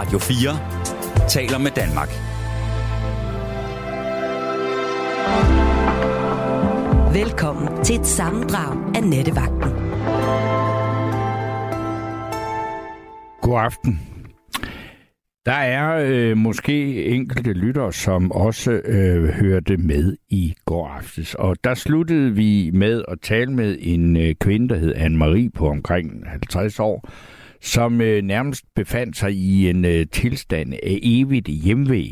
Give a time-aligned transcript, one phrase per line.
[0.00, 2.08] Radio 4 taler med Danmark.
[7.14, 9.70] Velkommen til et sammendrag af Nettevagten.
[13.42, 14.00] God aften.
[15.46, 21.34] Der er øh, måske enkelte lyttere, som også øh, hørte med i går aftes.
[21.34, 25.68] Og der sluttede vi med at tale med en øh, kvinde, der hed Anne-Marie på
[25.68, 27.08] omkring 50 år,
[27.60, 32.04] som øh, nærmest befandt sig i en øh, tilstand af evigt hjemvej.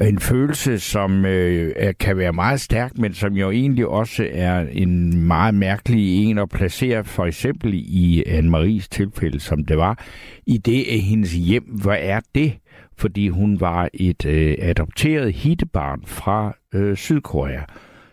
[0.00, 4.66] En følelse, som øh, er, kan være meget stærk, men som jo egentlig også er
[4.72, 10.04] en meget mærkelig en at placere, for eksempel i Anne-Maries tilfælde, som det var,
[10.46, 11.64] i det af hendes hjem.
[11.64, 12.52] Hvad er det?
[12.98, 17.62] Fordi hun var et øh, adopteret hittebarn fra øh, Sydkorea,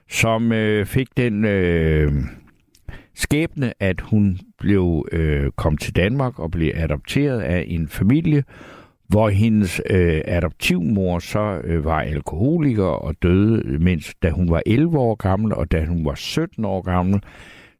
[0.10, 2.14] som øh, fik den øh,
[3.16, 8.44] skæbne, at hun blev øh, kom til Danmark og blev adopteret af en familie,
[9.08, 14.98] hvor hendes øh, adoptivmor så øh, var alkoholiker og døde, mens da hun var 11
[14.98, 17.22] år gammel, og da hun var 17 år gammel,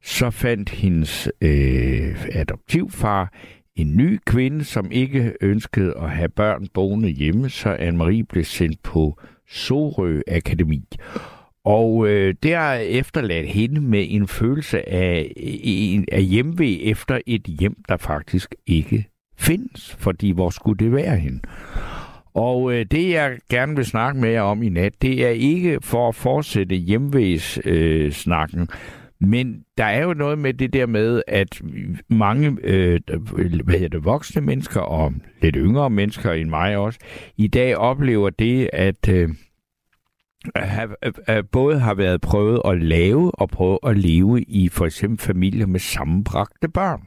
[0.02, 3.32] så fandt hendes øh, adoptivfar
[3.76, 8.82] en ny kvinde, som ikke ønskede at have børn boende hjemme, så Anne-Marie blev sendt
[8.82, 10.84] på Sorø Akademi.
[11.64, 15.32] Og øh, det har efterladt hende med en følelse af,
[16.12, 19.04] af hjemvej efter et hjem, der faktisk ikke
[19.38, 21.40] findes, fordi hvor skulle det være hende?
[22.34, 25.78] Og øh, det, jeg gerne vil snakke med jer om i nat, det er ikke
[25.82, 28.68] for at fortsætte hjemvægssnakken, øh,
[29.20, 31.62] men der er jo noget med det der med, at
[32.08, 33.00] mange øh,
[33.64, 36.98] hvad hedder det, voksne mennesker og lidt yngre mennesker end mig også,
[37.36, 39.28] i dag oplever det, at øh,
[40.56, 44.86] have, øh, øh, både har været prøvet at lave og prøve at leve i for
[44.86, 47.00] eksempel familier med sammenbragte børn.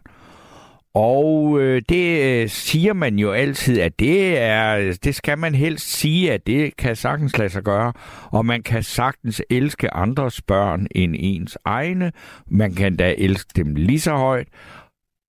[0.93, 5.91] Og øh, det øh, siger man jo altid, at det er, det skal man helst
[5.91, 7.93] sige, at det kan sagtens lade sig gøre.
[8.31, 12.11] Og man kan sagtens elske andres børn end ens egne.
[12.47, 14.47] Man kan da elske dem lige så højt.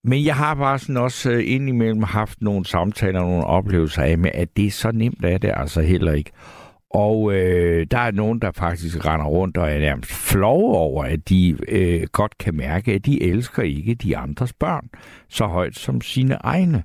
[0.05, 4.19] Men jeg har bare sådan også øh, indimellem haft nogle samtaler og nogle oplevelser af
[4.19, 6.31] med, at det er så nemt er det altså heller ikke.
[6.91, 11.28] Og øh, der er nogen, der faktisk render rundt og er nærmest flove over, at
[11.28, 14.91] de øh, godt kan mærke, at de elsker ikke de andres børn
[15.28, 16.82] så højt som sine egne.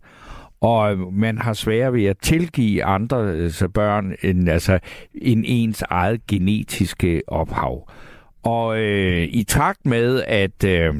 [0.62, 4.80] Og øh, man har svært ved at tilgive andres øh, børn end, altså,
[5.16, 7.90] end ens eget genetiske ophav.
[8.44, 10.96] Og øh, i takt med, at øh,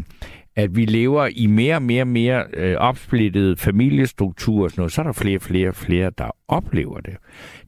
[0.56, 5.02] at vi lever i mere og mere mere øh, opsplittede familiestrukturer og sådan noget, så
[5.02, 7.14] er der flere og flere og flere, der oplever det.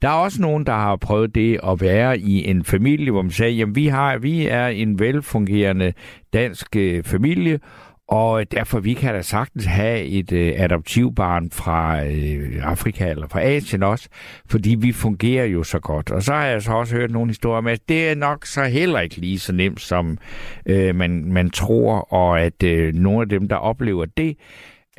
[0.02, 3.32] Der er også nogen, der har prøvet det at være i en familie, hvor man
[3.32, 5.94] siger, jamen vi, har, vi er en velfungerende
[6.34, 7.60] dansk øh, familie,
[8.08, 13.42] og derfor vi kan da sagtens have et øh, adoptivbarn fra øh, Afrika eller fra
[13.42, 14.10] Asien også,
[14.50, 16.12] fordi vi fungerer jo så godt.
[16.12, 18.64] Og så har jeg så også hørt nogle historier om, at det er nok så
[18.64, 20.18] heller ikke lige så nemt, som
[20.66, 24.38] øh, man, man tror, og at øh, nogle af dem, der oplever det,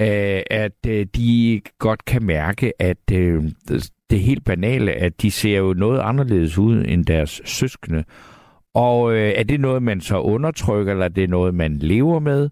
[0.00, 3.44] øh, at øh, de godt kan mærke, at øh,
[4.10, 8.04] det helt banale, at de ser jo noget anderledes ud end deres søskende.
[8.74, 12.50] Og øh, er det noget, man så undertrykker, eller er det noget, man lever med?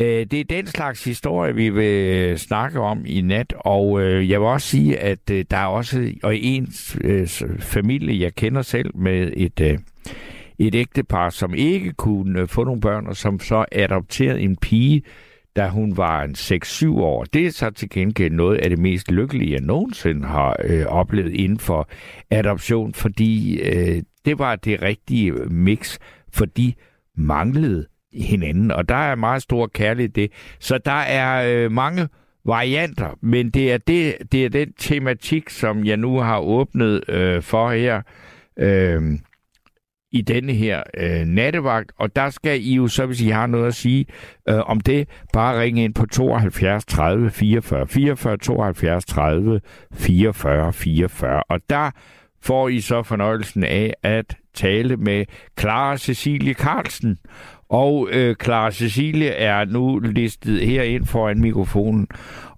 [0.00, 4.40] Øh, det er den slags historie, vi vil snakke om i nat, og øh, jeg
[4.40, 6.68] vil også sige, at øh, der er også og en
[7.00, 7.28] øh,
[7.60, 9.78] familie, jeg kender selv med et, øh,
[10.58, 15.02] et ægtepar, som ikke kunne få nogle børn, og som så adopterede en pige,
[15.56, 17.24] da hun var en 6-7 år.
[17.24, 21.32] Det er så til gengæld noget af det mest lykkelige, jeg nogensinde har øh, oplevet
[21.32, 21.88] inden for
[22.30, 25.98] adoption, fordi øh, det var det rigtige mix,
[26.32, 26.72] for de
[27.16, 30.32] manglede hinanden, og der er meget stor kærlighed det.
[30.58, 32.08] Så der er øh, mange
[32.46, 37.42] varianter, men det er, det, det er den tematik, som jeg nu har åbnet øh,
[37.42, 38.02] for her
[38.58, 39.02] øh,
[40.14, 43.66] i denne her øh, nattevagt, og der skal I jo så, hvis I har noget
[43.66, 44.06] at sige
[44.48, 49.60] øh, om det, bare ringe ind på 72 30 44 44, 72 30
[49.92, 51.90] 44 44, og der
[52.42, 55.24] får I så fornøjelsen af at tale med
[55.60, 57.18] Clara Cecilie Carlsen,
[57.74, 62.08] og øh, Clara Cecilie er nu listet herind foran mikrofonen.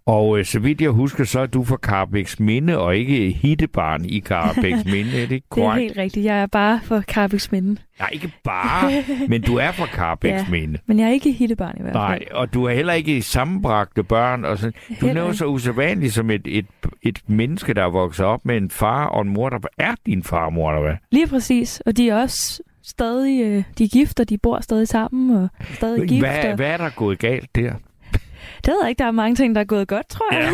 [0.07, 4.05] Og øh, så vidt jeg husker, så er du fra Carbæks Minde, og ikke hittebarn
[4.05, 5.23] i Carbæks Minde.
[5.23, 5.75] Er det korrekt?
[5.75, 6.27] Det er helt rigtigt.
[6.27, 7.77] Jeg er bare fra Carbæks Minde.
[7.99, 8.93] Nej, ikke bare,
[9.29, 10.79] men du er fra Carbæks ja, Minde.
[10.87, 12.05] men jeg er ikke hittebarn i hvert fald.
[12.05, 14.45] Nej, og du er heller ikke sammenbragte børn.
[14.45, 14.73] Og sådan.
[15.01, 16.67] Du er så usædvanlig som et, et,
[17.03, 20.23] et menneske, der er vokset op med en far og en mor, der er din
[20.23, 20.97] far og mor, eller hvad?
[21.13, 24.89] Lige præcis, og de er også stadig, øh, de er gift, og de bor stadig
[24.89, 26.27] sammen, og stadig gift.
[26.27, 26.57] Hvad, og...
[26.57, 27.75] hvad er der gået galt der?
[28.65, 30.53] Det ved jeg ikke, der er mange ting, der er gået godt, tror jeg.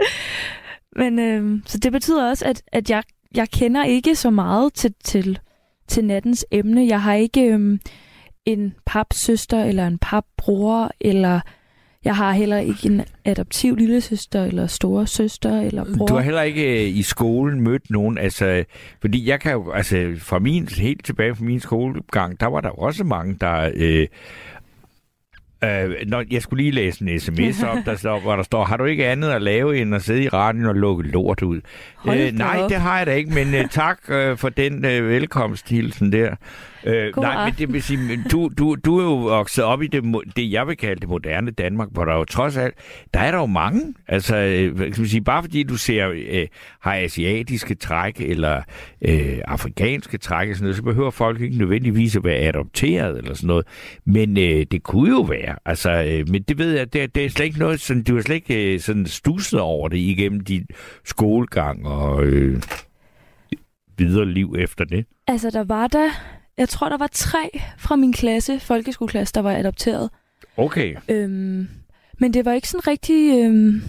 [0.00, 0.04] Ja.
[1.02, 3.02] Men øh, så det betyder også, at, at jeg,
[3.34, 5.38] jeg kender ikke så meget til, til,
[5.88, 6.86] til nattens emne.
[6.86, 7.78] Jeg har ikke øh,
[8.44, 11.40] en papsøster eller en papbror, eller
[12.04, 16.06] jeg har heller ikke en adoptiv lillesøster eller store søster eller bror.
[16.06, 18.64] Du har heller ikke øh, i skolen mødt nogen, altså,
[19.00, 22.70] fordi jeg kan jo, altså, fra min, helt tilbage fra min skolegang, der var der
[22.70, 24.06] også mange, der øh,
[25.64, 28.76] Øh, når, jeg skulle lige læse en sms op, der står, hvor der står, har
[28.76, 31.60] du ikke andet at lave end at sidde i radioen og lukke lort ud?
[32.08, 32.70] Øh, nej, op.
[32.70, 36.34] det har jeg da ikke, men uh, tak uh, for den uh, velkomsthilsen der.
[36.86, 39.86] Øh, nej, men det vil sige, men du, du, du er jo vokset op i
[39.86, 40.04] det,
[40.36, 42.74] det, jeg vil kalde det moderne Danmark, hvor der jo trods alt,
[43.14, 43.94] der er der jo mange.
[44.08, 46.46] Altså, øh, kan man sige, bare fordi du ser, øh,
[46.80, 48.62] har asiatiske træk eller
[49.02, 53.46] øh, afrikanske træk, sådan noget, så behøver folk ikke nødvendigvis at være adopteret eller sådan
[53.46, 53.66] noget.
[54.04, 55.56] Men øh, det kunne jo være.
[55.64, 58.22] Altså, øh, men det ved jeg, det, det er slet ikke noget, sådan, du har
[58.22, 60.66] slet ikke øh, sådan stusset over det igennem din
[61.04, 62.62] skolegang og øh,
[63.98, 65.06] videre liv efter det.
[65.26, 66.08] Altså, der var der
[66.58, 70.10] jeg tror, der var tre fra min klasse, folkeskoleklasse, der var adopteret.
[70.56, 70.96] Okay.
[71.08, 71.68] Øhm,
[72.18, 73.44] men det var ikke sådan rigtig...
[73.44, 73.82] Øhm,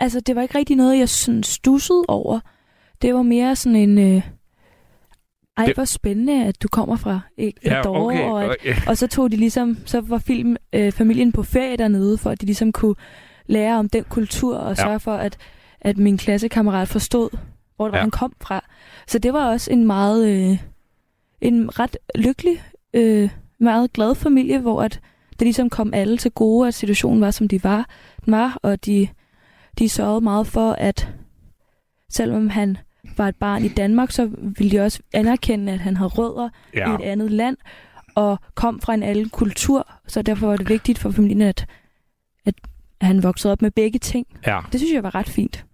[0.00, 2.40] altså, det var ikke rigtig noget, jeg sådan stussede over.
[3.02, 3.98] Det var mere sådan en...
[3.98, 4.22] Øh,
[5.56, 5.74] ej, det...
[5.74, 8.00] hvor spændende, at du kommer fra Ecuador.
[8.00, 8.24] Ja, okay.
[8.24, 9.78] og, at, og så tog de ligesom...
[9.86, 12.94] Så var film, øh, familien på ferie dernede, for at de ligesom kunne
[13.46, 14.82] lære om den kultur, og ja.
[14.82, 15.36] sørge for, at,
[15.80, 17.38] at min klassekammerat forstod,
[17.76, 18.00] hvor ja.
[18.00, 18.64] han kom fra.
[19.06, 20.28] Så det var også en meget...
[20.28, 20.58] Øh,
[21.40, 22.62] en ret lykkelig,
[22.94, 23.30] øh,
[23.60, 25.00] meget glad familie, hvor at
[25.30, 27.88] det ligesom kom alle til gode, at situationen var, som de var,
[28.24, 29.08] den var og de,
[29.78, 31.08] de sørgede meget for, at
[32.10, 32.78] selvom han
[33.16, 36.90] var et barn i Danmark, så ville de også anerkende, at han havde rødder ja.
[36.90, 37.56] i et andet land,
[38.14, 41.66] og kom fra en anden kultur, så derfor var det vigtigt for familien, at,
[42.46, 42.54] at
[43.00, 44.26] han voksede op med begge ting.
[44.46, 44.60] Ja.
[44.72, 45.64] Det synes jeg var ret fint.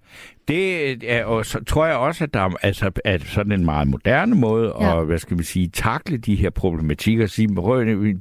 [0.49, 3.89] Det er, og så tror jeg også, at der er altså, at sådan en meget
[3.89, 5.01] moderne måde ja.
[5.01, 7.27] at, hvad skal vi sige, takle de her problematikker.
[7.27, 7.49] Sige,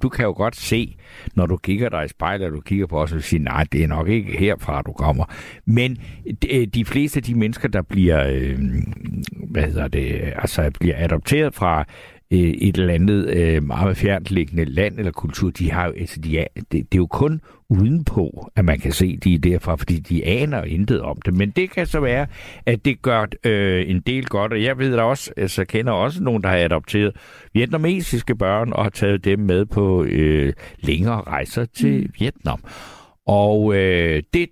[0.02, 0.98] du kan jo godt se,
[1.36, 3.84] når du kigger dig i spejlet, og du kigger på os og siger, nej, det
[3.84, 5.26] er nok ikke herfra, du kommer.
[5.66, 5.98] Men
[6.42, 8.60] de, de fleste af de mennesker, der bliver, øh,
[9.50, 11.86] hvad hedder det, altså bliver adopteret fra
[12.34, 16.40] øh, et eller andet øh, meget fjerntliggende land eller kultur, de har jo, altså de
[16.40, 20.00] er, det, det er jo kun udenpå, at man kan se de er derfra, fordi
[20.00, 21.34] de aner intet om det.
[21.34, 22.28] Men det kan så være,
[22.66, 26.24] at det gør øh, en del godt, og jeg ved da også, altså kender også
[26.24, 27.16] nogen, der har adopteret
[27.54, 32.12] vietnamesiske børn og har taget dem med på øh, længere rejser til mm.
[32.20, 32.64] Vietnam.
[33.28, 34.50] Og øh, det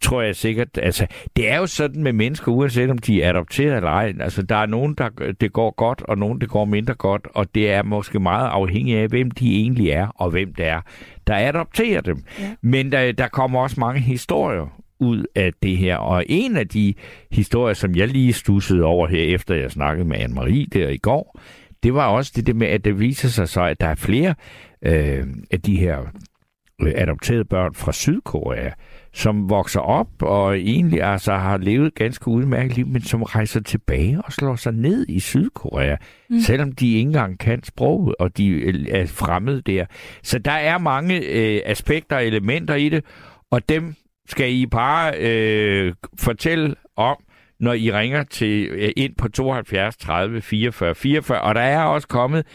[0.00, 0.68] tror jeg sikkert.
[0.82, 1.06] Altså,
[1.36, 4.14] det er jo sådan med mennesker, uanset om de er adopteret eller ej.
[4.20, 5.08] Altså, der er nogen, der
[5.40, 8.98] det går godt, og nogen, det går mindre godt, og det er måske meget afhængigt
[8.98, 10.80] af, hvem de egentlig er, og hvem det er,
[11.26, 12.22] der adopterer dem.
[12.40, 12.54] Ja.
[12.60, 15.96] Men der, der kommer også mange historier ud af det her.
[15.96, 16.94] Og en af de
[17.30, 21.40] historier, som jeg lige stussede over her, efter jeg snakkede med Anne-Marie der i går,
[21.82, 24.34] det var også det, det med, at det viser sig så, at der er flere
[24.82, 26.00] øh, af de her
[26.82, 28.70] øh, adopterede børn fra Sydkorea,
[29.16, 34.22] som vokser op og egentlig altså har levet ganske udmærket liv, men som rejser tilbage
[34.24, 35.96] og slår sig ned i Sydkorea,
[36.30, 36.40] mm.
[36.40, 39.86] selvom de ikke engang kan sproget, og de øh, er fremmede der.
[40.22, 43.04] Så der er mange øh, aspekter og elementer i det,
[43.50, 43.94] og dem
[44.28, 47.16] skal I bare øh, fortælle om,
[47.60, 51.40] når I ringer til øh, ind på 72 30 44 44.
[51.40, 52.46] Og der er også kommet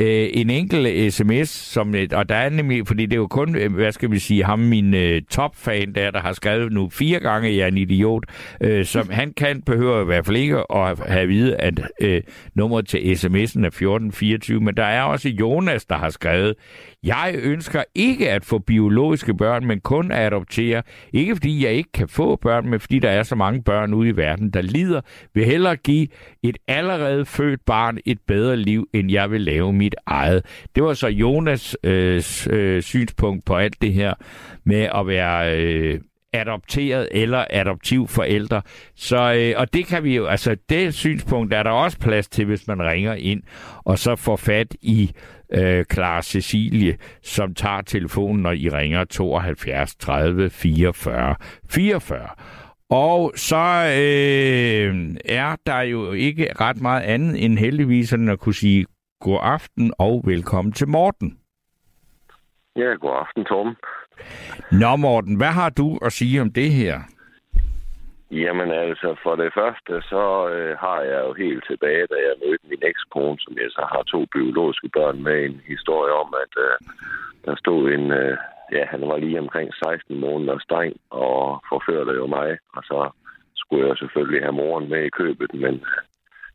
[0.00, 3.26] øh, en enkelt øh, sms, som, øh, og der er nemlig, fordi det er jo
[3.26, 6.88] kun, øh, hvad skal vi sige, ham min øh, topfan der, der har skrevet nu
[6.88, 8.24] fire gange, jeg er en idiot,
[8.60, 12.22] øh, som han kan behøver i hvert fald ikke at have at vide, at øh,
[12.54, 16.54] nummeret til sms'en er 1424, men der er også Jonas, der har skrevet,
[17.02, 20.82] jeg ønsker ikke at få biologiske børn, men kun at adoptere.
[21.12, 24.08] Ikke fordi jeg ikke kan få børn, men fordi der er så mange børn ude
[24.08, 25.00] i verden, der lider.
[25.34, 26.08] Vil hellere give
[26.42, 30.44] et allerede født barn et bedre liv, end jeg vil lave mit eget.
[30.74, 34.14] Det var så Jonas øh, øh, synspunkt på alt det her
[34.64, 35.58] med at være...
[35.58, 36.00] Øh,
[36.32, 38.62] adopteret eller adoptiv forældre.
[38.94, 42.44] Så, øh, og det kan vi jo, altså det synspunkt er der også plads til,
[42.44, 43.42] hvis man ringer ind
[43.84, 45.12] og så får fat i
[45.52, 51.36] øh, Clara Cecilie, som tager telefonen, når I ringer 72 30 44
[51.70, 52.28] 44.
[52.90, 53.56] Og så
[53.86, 58.86] øh, er der jo ikke ret meget andet end heldigvis end at kunne sige
[59.20, 61.38] god aften og velkommen til Morten.
[62.76, 63.76] Ja, god aften, Torben.
[64.72, 66.96] Nå, Morten, hvad har du at sige om det her?
[68.30, 70.24] Jamen altså, for det første, så
[70.54, 74.02] øh, har jeg jo helt tilbage, da jeg mødte min ekskone, som jeg så har
[74.02, 76.76] to biologiske børn med, en historie om, at øh,
[77.44, 78.36] der stod en, øh,
[78.72, 83.10] ja, han var lige omkring 16 måneder streng og forførte jo mig, og så
[83.56, 86.02] skulle jeg selvfølgelig have moren med i købet, men øh,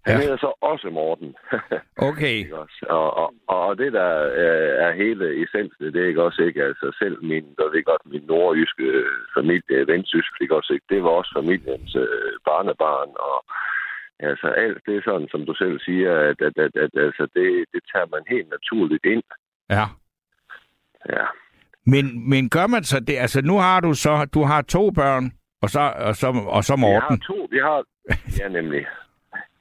[0.05, 0.21] han Ja.
[0.21, 1.35] hedder så også Morten.
[2.09, 2.35] Okay.
[2.43, 2.85] Ikke også?
[2.89, 4.09] Og, og, og det, der
[4.47, 8.01] er, er hele essensen, det er ikke også ikke, altså selv min, der ved godt,
[8.05, 8.87] min nordjyske
[9.37, 13.37] familie, vendsysk, ikke også ikke, det var også familiens øh, barnebarn, og
[14.29, 17.47] altså alt det er sådan, som du selv siger, at, at, at, at altså, det,
[17.73, 19.23] det tager man helt naturligt ind.
[19.69, 19.85] Ja.
[21.09, 21.25] Ja.
[21.85, 23.17] Men, men gør man så det?
[23.17, 25.25] Altså, nu har du så, du har to børn,
[25.61, 27.19] og så, og så, og så Vi har Morten.
[27.19, 27.83] to, vi har,
[28.39, 28.85] ja nemlig.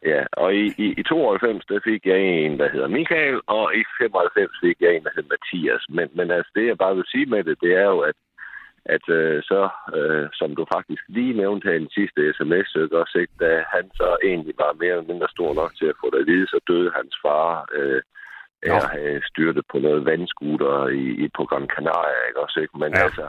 [0.05, 3.83] Ja, og i, i, i 92, der fik jeg en, der hedder Michael, og i
[3.99, 5.85] 95 fik jeg en, der hedder Mathias.
[5.89, 8.19] Men, men altså, det jeg bare vil sige med det, det er jo, at,
[8.85, 9.69] at øh, så,
[9.99, 13.65] øh, som du faktisk lige nævnte her i den sidste sms, ikke også, ikke, da
[13.75, 16.47] han så egentlig var mere eller mindre stor nok til at få det at vide,
[16.47, 18.03] så døde hans far øh,
[18.63, 22.79] af at have styrtet på noget vandskuter i, i på Gran Canaria, ikke også, ikke?
[22.83, 23.03] Men ja.
[23.05, 23.27] altså,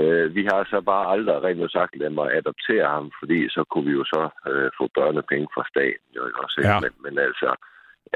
[0.00, 3.62] Øh, vi har så bare aldrig rent ud sagt ladet mig adoptere ham, fordi så
[3.70, 6.08] kunne vi jo så øh, få børnepenge fra staten.
[6.16, 6.74] Jo, ikke også, ikke?
[6.74, 6.80] Ja.
[6.84, 7.50] Men, men altså,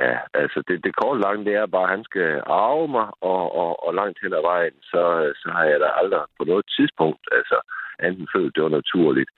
[0.04, 3.44] ja, altså det, det korte lange, det er bare, at han skal arve mig, og,
[3.62, 5.02] og, og langt hen ad vejen, så,
[5.40, 7.58] så har jeg da aldrig på noget tidspunkt, altså
[8.06, 9.30] enten følt, det var naturligt.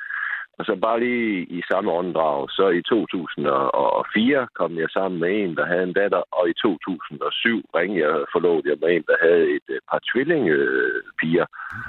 [0.59, 5.57] Og så bare lige i samme åndedrag, så i 2004 kom jeg sammen med en,
[5.57, 9.45] der havde en datter, og i 2007 ringede jeg, forlod jeg med en, der havde
[9.57, 11.47] et øh, par tvillingepiger.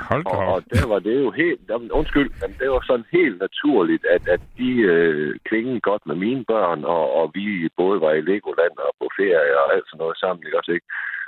[0.09, 3.09] Hold da Og, og der var det jo helt, jamen, undskyld, men det var sådan
[3.17, 7.45] helt naturligt, at, at de øh, klingede godt med mine børn, og, og vi
[7.81, 10.87] både var i Legoland og på ferie og alt sådan noget sammen, ikke også, ikke?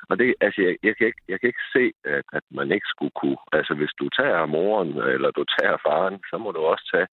[0.10, 2.88] Og det, altså, jeg, jeg, kan ikke, jeg kan ikke se, at, at man ikke
[2.94, 3.42] skulle kunne.
[3.54, 7.08] Altså, hvis du tager moren, eller du tager faren, så må du også tage,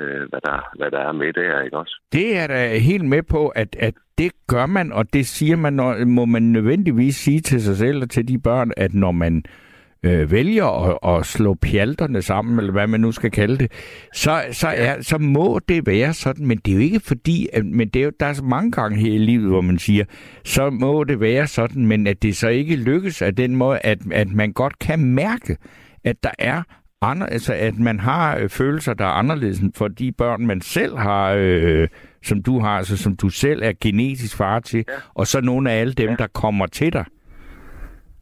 [0.00, 2.00] øh, hvad, der, hvad der er med der, ikke også?
[2.12, 5.72] Det er da helt med på, at, at det gør man, og det siger man,
[5.72, 9.36] når, må man nødvendigvis sige til sig selv og til de børn, at når man
[9.36, 9.71] øh,
[10.02, 13.72] vælger at, at slå pjalterne sammen, eller hvad man nu skal kalde det,
[14.12, 17.66] så, så, er, så må det være sådan, men det er jo ikke fordi, at,
[17.66, 20.04] men det er jo, der er så mange gange her i livet, hvor man siger,
[20.44, 23.98] så må det være sådan, men at det så ikke lykkes af den måde, at,
[24.12, 25.56] at man godt kan mærke,
[26.04, 26.62] at der er
[27.02, 30.60] andre, altså at man har øh, følelser, der er anderledes end for de børn, man
[30.60, 31.88] selv har, øh,
[32.22, 34.94] som du har, altså som du selv er genetisk far til, ja.
[35.14, 36.16] og så nogle af alle dem, ja.
[36.18, 37.04] der kommer til dig.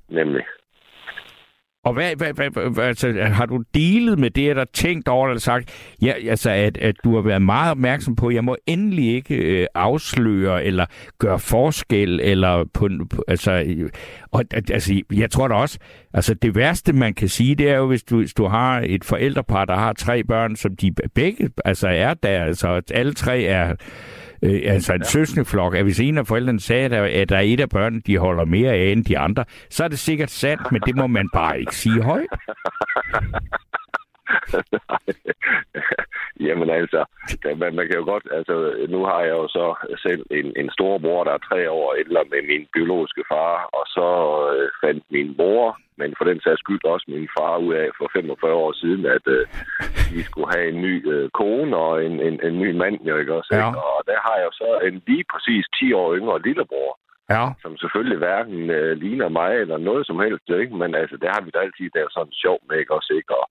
[0.09, 0.43] Nemlig.
[1.85, 5.41] Og hvad, hvad, hvad, hvad altså, har du dealet med det, eller tænkt over eller
[5.41, 9.15] sagt, ja, altså, at, at du har været meget opmærksom på, at jeg må endelig
[9.15, 10.87] ikke øh, afsløre, eller
[11.19, 13.91] gøre forskel, eller på, på altså, øh,
[14.31, 15.79] og, at- altså, jeg tror da også,
[16.15, 19.05] altså det værste, man kan sige, det er jo, hvis du, hvis du har et
[19.05, 23.75] forældrepar, der har tre børn, som de begge, altså er der, altså alle tre er,
[24.43, 25.05] øh, altså en ja.
[25.05, 28.03] søskendeflok, at hvis en af forældrene sagde, at der, at der er et af børnene,
[28.07, 31.07] de holder mere af end de andre, så er det sikkert sandt, men det må
[31.07, 32.29] man bare ikke sige højt.
[36.47, 37.05] Jamen altså,
[37.45, 38.55] man, man kan jo godt, altså
[38.89, 39.67] nu har jeg jo så
[40.07, 43.85] selv en, en stor bror, der er tre år ældre med min biologiske far, og
[43.87, 44.07] så
[44.91, 48.55] fandt min mor, men for den sags skyld også min far ud af for 45
[48.65, 49.43] år siden, at øh,
[50.15, 53.35] vi skulle have en ny øh, kone og en, en, en ny mand, jo ikke
[53.39, 53.51] også?
[53.53, 53.67] Ja.
[53.67, 53.79] Ikke?
[53.97, 56.93] Og der har jeg jo så en lige præcis 10 år yngre lillebror,
[57.37, 57.45] Ja.
[57.63, 60.77] som selvfølgelig hverken øh, ligner mig eller noget som helst, ikke?
[60.83, 63.33] men altså, det har vi da altid der sådan sjov med, ikke også, ikke?
[63.41, 63.47] Og,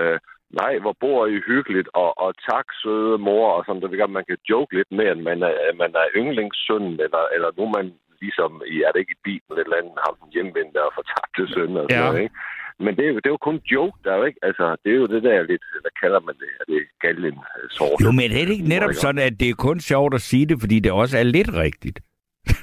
[0.00, 0.18] øh,
[0.60, 4.28] nej, hvor bor I hyggeligt, og, og tak, søde mor, og sådan, det gør, man
[4.30, 7.86] kan joke lidt med, at man er, at man er yndlingssøn, eller, eller nu man
[8.24, 11.42] ligesom, i, er det ikke i bilen, et eller andet, ham den hjemvendte og fortabte
[11.54, 12.06] søn, og sådan Ja.
[12.08, 12.36] noget, ikke?
[12.84, 14.90] Men det er, jo, det er jo kun joke, der er jo ikke, altså, det
[14.92, 17.38] er jo det der lidt, hvad kalder man det, er det galgen
[17.76, 17.98] sort.
[18.04, 20.56] Jo, men er det ikke netop sådan, at det er kun sjovt at sige det,
[20.60, 21.98] fordi det også er lidt rigtigt?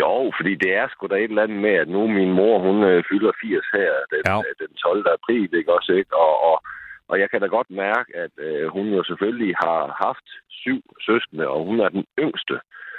[0.00, 2.76] Jo, fordi det er sgu da et eller andet med, at nu min mor, hun
[2.90, 4.36] øh, fylder 80 her den, Ja.
[4.36, 4.52] ja.
[4.62, 5.06] den 12.
[5.18, 6.12] april, ikke også, ikke?
[6.24, 6.56] Og, og,
[7.08, 10.28] og jeg kan da godt mærke, at øh, hun jo selvfølgelig har haft
[10.62, 12.56] syv søskende, og hun er den yngste.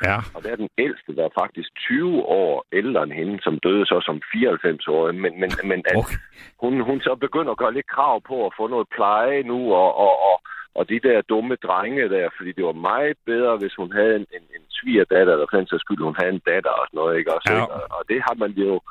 [0.07, 0.17] Ja.
[0.35, 3.85] Og det er den ældste, der er faktisk 20 år ældre end hende, som døde
[3.85, 5.11] så som 94 år.
[5.11, 6.17] Men, men, men at Okay.
[6.63, 9.89] hun, hun så begynder at gøre lidt krav på at få noget pleje nu, og,
[10.05, 10.37] og, og,
[10.77, 14.27] og de der dumme drenge der, fordi det var meget bedre, hvis hun havde en,
[14.37, 17.17] en, en svigerdatter, eller for den sags skyld, hun havde en datter og sådan noget,
[17.17, 17.51] ikke også?
[17.53, 17.61] Ja.
[17.61, 17.73] Ikke?
[17.73, 18.81] Og, og det har man jo...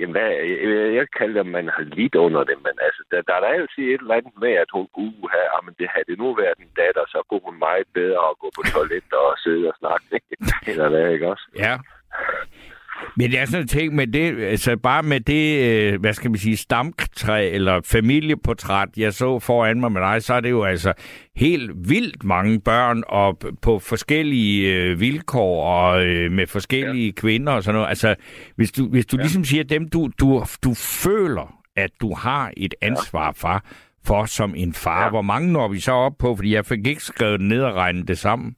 [0.00, 3.18] Jamen, hvad, jeg, jeg kalder det, at man har lidt under det, men altså, der,
[3.28, 5.86] der er da altid et eller andet med, at hun, uh, her, ah, men det
[5.92, 9.12] havde det nu været en datter, så kunne hun meget bedre at gå på toilet
[9.12, 10.06] og sidde og snakke,
[10.70, 11.46] eller hvad, ikke også?
[11.64, 11.74] Ja.
[13.16, 16.38] Men jeg er sådan tænkt med det, altså bare med det, øh, hvad skal man
[16.38, 20.92] sige, stamtræ eller familieportræt, jeg så foran mig med dig, så er det jo altså
[21.36, 27.12] helt vildt mange børn og på forskellige øh, vilkår og øh, med forskellige ja.
[27.12, 27.88] kvinder og sådan noget.
[27.88, 28.14] Altså,
[28.56, 29.22] hvis du, hvis du ja.
[29.22, 33.62] ligesom siger dem, du, du, du føler, at du har et ansvar for,
[34.04, 35.02] for som en far?
[35.02, 35.10] Ja.
[35.10, 36.36] Hvor mange når vi så op på?
[36.36, 38.54] Fordi jeg fik ikke skrevet ned og regnet det sammen.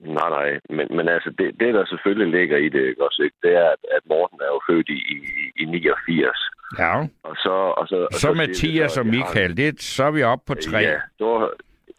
[0.00, 0.60] Nej, nej.
[0.70, 3.36] Men, men altså, det, det, der selvfølgelig ligger i det, ikke også, ikke?
[3.42, 5.16] det er, at, at Morten er jo født i, i,
[5.62, 6.50] i 89.
[6.78, 7.00] Ja.
[7.22, 10.10] Og så, og så, og Så siger Mathias så, og har- Michael, det, så er
[10.10, 10.78] vi oppe på tre.
[10.78, 11.50] Ja, det var,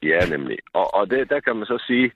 [0.04, 0.58] ja nemlig.
[0.74, 2.12] Og, og det, der kan man så sige,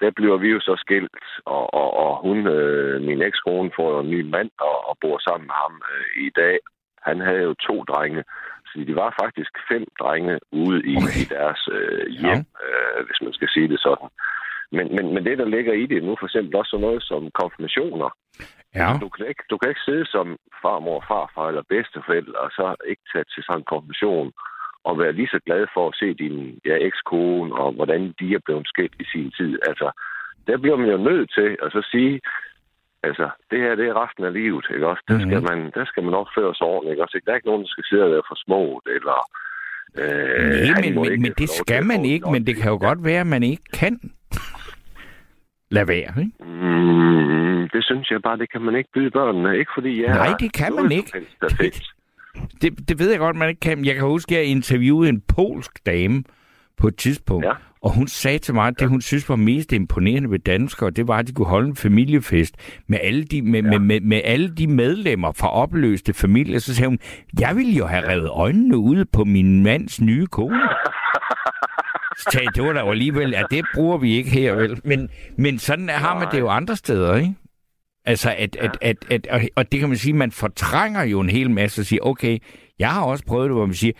[0.00, 4.00] der bliver vi jo så skilt, og, og, og hun, øh, min ekskone, får jo
[4.00, 6.58] en ny mand og, og bor sammen med ham øh, i dag.
[7.02, 8.24] Han havde jo to drenge,
[8.66, 11.20] så de var faktisk fem drenge ude i, Okay.
[11.22, 14.08] i deres øh, hjem, øh, hvis man skal sige det sådan.
[14.76, 17.30] Men, men, men det, der ligger i det nu, for eksempel også sådan noget som
[17.40, 18.08] konfirmationer.
[18.74, 18.88] Ja.
[19.00, 20.26] Du kan, ikke, du kan ikke sidde som
[20.62, 24.32] farmor, farfar eller bedsteforældre, og så ikke tage til sådan en konfirmation
[24.88, 26.36] og være lige så glad for at se din
[26.68, 29.52] ja, ekskone, og hvordan de er blevet skilt i sin tid.
[29.68, 29.88] Altså,
[30.46, 32.20] der bliver man jo nødt til at så sige,
[33.08, 35.02] altså, det her, det er resten af livet, ikke også?
[35.08, 35.26] Der, Mhm.
[35.30, 37.20] skal, man, der skal man opføre sig ordentligt, ikke også?
[37.26, 38.62] Der er ikke nogen, der skal sidde og være for små,
[38.96, 39.18] eller...
[39.98, 43.04] Øh, Nej, men, men, men det skal man ikke, en men det kan jo godt
[43.04, 44.00] være, at man ikke kan.
[45.76, 46.32] Lad være, ikke?
[46.40, 49.58] Mm, det synes jeg bare, det kan man ikke byde børnene.
[49.58, 51.12] Ikke fordi jeg Nej, det kan man ikke.
[51.60, 51.84] helst.
[52.62, 53.84] Det, det ved jeg godt, man ikke kan.
[53.84, 56.24] Jeg kan huske, at jeg interviewede en polsk dame
[56.76, 57.52] på et tidspunkt, Ja.
[57.82, 61.08] og hun sagde til mig, at det hun synes var mest imponerende ved danskere, det
[61.08, 63.68] var, at de kunne holde en familiefest med alle de, med, ja.
[63.70, 66.58] med, med, med alle de medlemmer fra opløste familier.
[66.58, 66.98] Så sagde hun,
[67.40, 70.60] jeg ville jo have revet øjnene ud på min mands nye kone.
[72.34, 74.80] Jeg, det var da alligevel, at det bruger vi ikke her, vel?
[74.84, 77.34] Men, men sådan har man det jo andre steder, ikke?
[78.04, 81.30] Altså, at, at, at, at, og- og det kan man sige, man fortrænger jo en
[81.30, 82.38] hel masse og siger, okay,
[82.78, 83.92] jeg har også prøvet det, hvor man siger,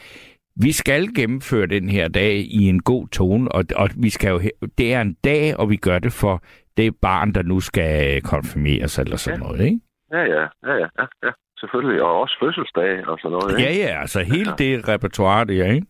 [0.57, 4.41] vi skal gennemføre den her dag i en god tone, og, og vi skal jo,
[4.79, 6.43] det er en dag, og vi gør det for
[6.77, 9.47] det barn, der nu skal konfirmeres eller sådan Ja.
[9.47, 9.81] noget, ikke?
[10.13, 11.31] Ja, ja, ja, ja, ja, ja.
[11.61, 12.03] Selvfølgelig.
[12.03, 13.61] Og også fødselsdag og sådan noget.
[13.63, 13.83] Ja, Ikke?
[13.83, 15.87] ja, altså hele det repertoire der, ikke?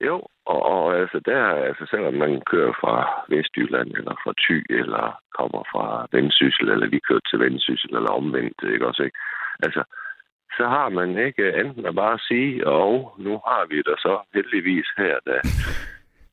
[0.00, 5.20] Jo, og, og altså der, altså selvom man kører fra Vestjylland, eller fra Thy, eller
[5.38, 9.18] kommer fra Vendsyssel, eller vi kører til Vendsyssel, eller omvendt, ikke også, ikke?
[9.62, 9.82] Altså,
[10.56, 14.88] så har man ikke enten at bare sige, og nu har vi det så heldigvis
[14.96, 15.36] her, da,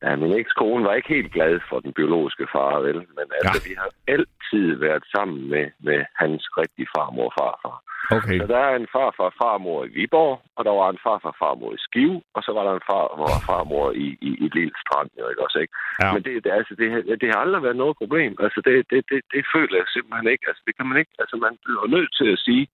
[0.02, 2.98] ja, min ekskone var ikke helt glad for den biologiske far, vel?
[3.18, 3.68] Men altså, Ja.
[3.68, 7.76] vi har altid været sammen med, med hans rigtige farmor og farfar.
[8.18, 8.38] Okay.
[8.40, 11.38] Så der er en farfar og farmor i Viborg, og der var en farfar og
[11.44, 14.74] farmor i Skive, og så var der en farmor og farmor i, i, i Lille
[14.82, 15.74] Strand, jo, ikke også, ikke?
[16.02, 16.08] Ja.
[16.14, 18.32] Men det, det, altså, det, har- det har aldrig været noget problem.
[18.46, 20.44] Altså, det, det, det, det føler jeg simpelthen ikke.
[20.50, 21.12] Altså, det kan man ikke.
[21.22, 22.64] Altså, man bliver nødt til at sige,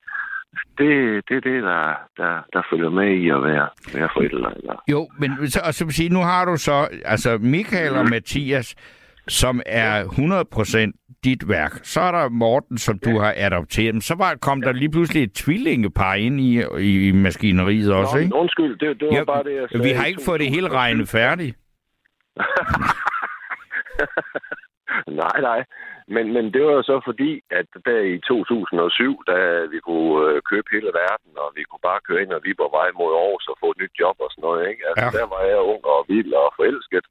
[0.79, 4.57] det, det er det, der, der, der følger med i at være, være forældre.
[4.57, 4.83] Eller.
[4.91, 8.75] Jo, men så, og så vil sige, nu har du så, altså Michael og Mathias,
[9.29, 11.73] som er 100% dit værk.
[11.83, 13.95] Så er der Morten, som du har adopteret.
[13.95, 18.17] Men så var, kom der lige pludselig et tvillingepar ind i, i, i maskineriet også,
[18.17, 18.35] Nå, ikke?
[18.35, 19.85] undskyld, det, det var Ja, bare det, jeg sagde.
[19.85, 21.57] vi har ikke fået det hele regnet færdigt.
[25.23, 25.65] nej, nej.
[26.09, 29.38] Men, men det var jo så fordi, at der i 2007, da
[29.73, 32.88] vi kunne øh, købe hele verden, og vi kunne bare køre ind og Viborg vej
[33.01, 34.83] mod Aarhus og få et nyt job og sådan noget, ikke?
[34.88, 35.19] Altså, Ja.
[35.19, 37.07] der var jeg ung og vild og forelsket.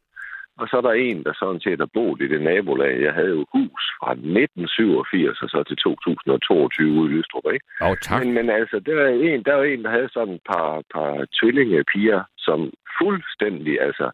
[0.61, 2.93] Og så er der en, der sådan set har boet i det nabolag.
[3.07, 7.65] Jeg havde jo hus fra 1987 og så til 2022 ude i Lystrup, ikke?
[7.81, 8.19] Oh, tak.
[8.19, 11.13] Men, men altså, der er en, der er en, der havde sådan et par, par
[11.37, 12.59] tvillingepiger, som
[12.99, 14.07] fuldstændig, altså,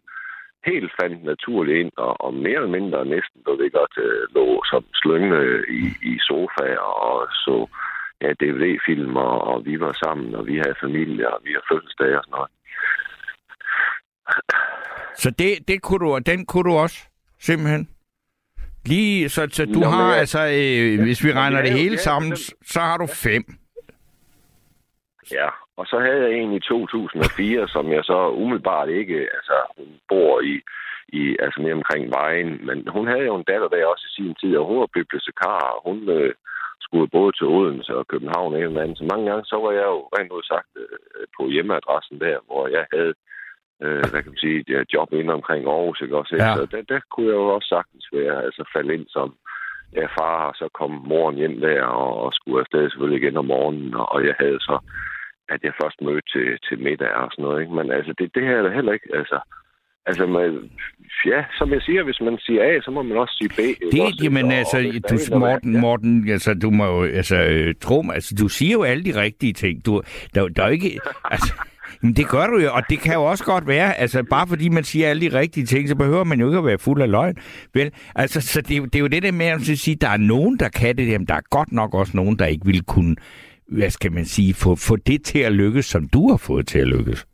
[0.66, 4.62] helt fandt naturligt ind, og, og mere eller mindre næsten, du ved godt, øh, lå
[4.70, 7.66] som slynge i, i sofaer og så
[8.22, 12.18] ja, DVD-film, og, og vi var sammen, og vi havde familie, og vi havde fødselsdage
[12.18, 12.50] og sådan noget.
[15.14, 17.08] Så det, det kunne du, den kunne du også,
[17.40, 17.88] simpelthen?
[18.86, 21.94] Lige, så, så du Nå, har jeg- altså, øh, hvis vi regner jeg det hele
[21.94, 23.44] er sammen, så har du fem.
[25.32, 29.88] Ja, og så havde jeg en i 2004, som jeg så umiddelbart ikke, altså hun
[30.08, 30.54] bor i,
[31.08, 34.34] i altså mere omkring vejen, men hun havde jo en datter der også i sin
[34.40, 36.34] tid, og hun var bibliotekar, og hun øh,
[36.80, 38.96] skulle både til Odense og København og en eller anden.
[38.96, 42.68] Så mange gange, så var jeg jo rent ud sagt øh, på hjemmeadressen der, hvor
[42.76, 43.14] jeg havde
[43.82, 46.34] øh, hvad kan man sige, et job inde omkring Aarhus, ikke også?
[46.38, 46.54] Ja.
[46.56, 49.28] Så der, der kunne jeg jo også sagtens være, altså falde ind som
[49.96, 53.44] ja, far, og så kom moren hjem der, og, og skulle afsted selvfølgelig igen om
[53.44, 54.76] morgenen, og, og jeg havde så
[55.54, 57.60] at jeg først mødte til, til middag og sådan noget.
[57.62, 57.74] Ikke?
[57.74, 59.08] Men altså, det, det her er da heller ikke...
[59.20, 59.38] Altså,
[60.06, 60.70] altså man,
[61.32, 63.60] ja, som jeg siger, hvis man siger A, så må man også sige B.
[63.92, 64.20] Det, også?
[64.22, 65.80] jamen Og- altså, og der du, der vil- Morten, ja.
[65.80, 69.20] Morten, altså, du må jo, altså, øh, tro mig, altså, du siger jo alle de
[69.22, 69.86] rigtige ting.
[69.86, 70.02] Du,
[70.34, 71.00] der, der er jo ikke,
[71.34, 71.52] altså,
[72.02, 74.68] men det gør du jo, og det kan jo også godt være, altså, bare fordi
[74.68, 77.10] man siger alle de rigtige ting, så behøver man jo ikke at være fuld af
[77.10, 77.36] løgn.
[77.74, 80.08] Vel, altså, så det, er jo- det er jo det der med at sige, der
[80.08, 82.82] er nogen, der kan det, jamen, der er godt nok også nogen, der ikke vil
[82.84, 83.16] kunne,
[83.68, 86.78] hvad skal man sige, få, få det til at lykkes, som du har fået til
[86.78, 87.26] at lykkes.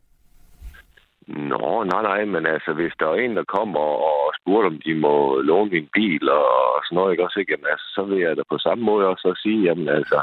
[1.26, 4.94] Nå, nej, nej, men altså, hvis der er en, der kommer og spurgte, om de
[4.94, 7.52] må låne min bil og sådan noget, ikke også, ikke?
[7.52, 10.18] Jamen, altså, så vil jeg da på samme måde også sige, jamen altså,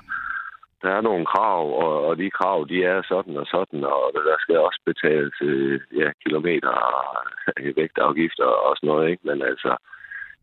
[0.82, 4.38] der er nogle krav, og, og de krav, de er sådan og sådan, og der
[4.40, 6.74] skal også betales øh, ja, kilometer
[7.80, 9.24] vægtafgifter og sådan noget, ikke?
[9.30, 9.72] Men altså,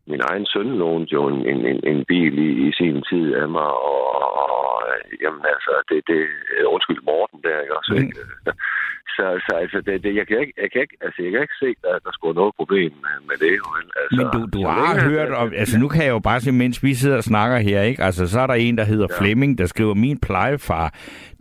[0.09, 3.47] min egen søn lånte jo en, en, en, en bil i, i sin tid af
[3.55, 4.01] mig, og,
[4.43, 4.53] og
[5.23, 6.19] jamen altså, det, det,
[6.73, 7.93] undskyld Morten der, ikke også?
[7.97, 8.11] Mm.
[9.19, 11.59] Så, så altså, det, det, jeg, kan ikke, jeg, kan ikke, altså, jeg kan ikke
[11.63, 13.55] se, at der skulle noget problem med, med det.
[13.73, 13.85] Vel?
[14.01, 15.53] Altså, Men du, du har længe, hørt om...
[15.55, 18.03] Altså, nu kan jeg jo bare sige, mens vi sidder og snakker her, ikke?
[18.03, 19.19] Altså, så er der en, der hedder ja.
[19.19, 20.93] Flemming, der skriver, min plejefar,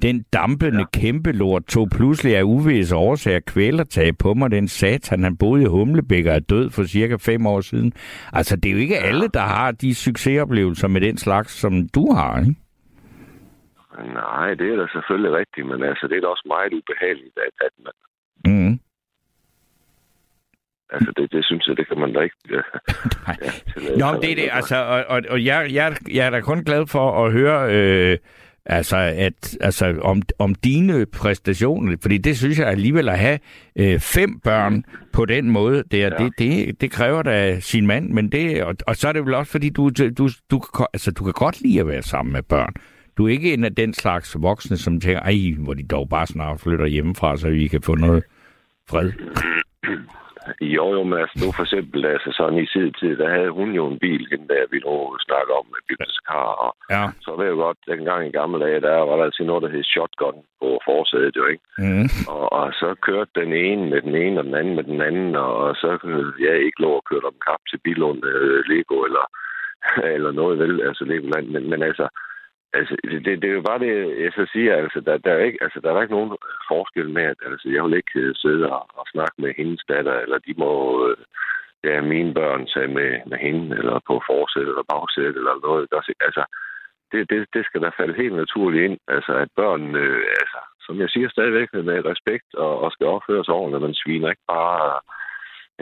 [0.02, 1.00] den dampende ja.
[1.00, 4.50] kæmpe lort, tog pludselig af uvisse årsager kvælertag på mig.
[4.50, 7.92] Den satan, han boede i Humlebæk og er død for cirka fem år siden.
[8.32, 12.12] Altså, det er jo ikke alle, der har de succesoplevelser med den slags, som du
[12.12, 12.54] har, ikke?
[14.14, 17.66] Nej, det er da selvfølgelig rigtigt, men altså, det er da også meget ubehageligt, at,
[17.66, 17.92] at man...
[18.44, 18.80] Mm.
[20.90, 22.36] Altså, det, det synes jeg, det kan man da ikke...
[22.52, 22.62] Ja,
[23.42, 23.52] ja,
[24.00, 26.86] Nå, det er det, altså, og, og, og jeg, jeg, jeg er da kun glad
[26.86, 27.74] for at høre...
[27.74, 28.18] Øh,
[28.66, 33.38] Altså, at, altså om, om dine præstationer, fordi det synes jeg alligevel at have
[33.76, 36.24] øh, fem børn på den måde, det, er, ja.
[36.24, 39.34] det, det, det kræver da sin mand, men det, og, og så er det vel
[39.34, 42.72] også, fordi du, du, du, altså, du kan godt lide at være sammen med børn.
[43.16, 46.26] Du er ikke en af den slags voksne, som tænker, ej, hvor de dog bare
[46.26, 48.24] snart flytter hjemmefra, så vi kan få noget
[48.88, 49.12] fred.
[50.60, 53.70] Jo, jo, men altså nu for eksempel, altså sådan i tid tid, der havde hun
[53.78, 54.94] jo en bil, den der vi nu
[55.26, 57.04] snakker om med bibliotekar, og ja.
[57.24, 59.74] så ved jeg jo godt, dengang i gamle dage, der var der altid noget, der
[59.74, 61.64] hed shotgun på forsædet, jo ikke?
[61.78, 62.06] Mm.
[62.34, 65.36] Og, og, så kørte den ene med den ene, og den anden med den anden,
[65.44, 65.88] og, og så
[66.46, 69.26] jeg ikke lov at køre dem kap til Bilund, øh, Lego, eller,
[70.14, 72.06] eller noget vel, altså Legoland, men, men altså,
[72.72, 74.76] Altså, det, det er jo bare det, jeg så siger.
[74.76, 76.36] Altså, der, der, er ikke, altså, der er ikke nogen
[76.68, 80.14] forskel med, at altså, jeg vil ikke uh, sidde og, og snakke med hendes datter,
[80.14, 80.70] eller de må,
[81.06, 81.16] uh,
[81.84, 85.90] ja, mine børn sagde med, med hende, eller på forsæt, eller bagsæt, eller noget.
[85.90, 86.44] Der, altså,
[87.12, 88.98] det, det, det skal da falde helt naturligt ind.
[89.08, 93.44] Altså, at børn, øh, altså, som jeg siger stadigvæk, med respekt og, og skal opføre
[93.44, 93.82] sig ordentligt.
[93.82, 95.00] Man sviner ikke bare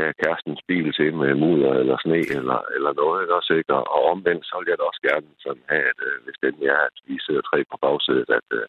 [0.00, 3.18] ja, kærestens bil til med mudder eller sne eller, eller noget.
[3.22, 3.34] Ikke?
[3.38, 3.74] Også, ikke?
[3.74, 6.78] Og omvendt, så vil jeg da også gerne sådan have, at øh, hvis den er,
[6.88, 8.66] at vi sidder tre på bagsædet, at, øh,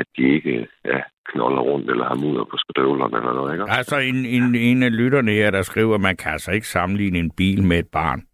[0.00, 0.54] at de ikke
[0.90, 3.52] ja, knolder rundt eller har mudder på skadøvlerne eller noget.
[3.52, 3.64] Ikke?
[3.80, 7.18] Altså en, en, en af lytterne her, der skriver, at man kan altså ikke sammenligne
[7.18, 8.20] en bil med et barn.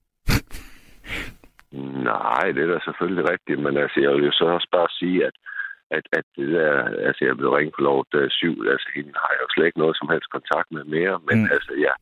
[2.11, 5.27] Nej, det er da selvfølgelig rigtigt, men altså, jeg vil jo så også bare sige,
[5.27, 5.35] at
[5.97, 6.73] at, at det der,
[7.09, 9.83] altså jeg blev ringet på lov der syv, altså hende har jeg jo slet ikke
[9.85, 11.49] noget som helst kontakt med mere, men mm.
[11.55, 11.95] altså ja,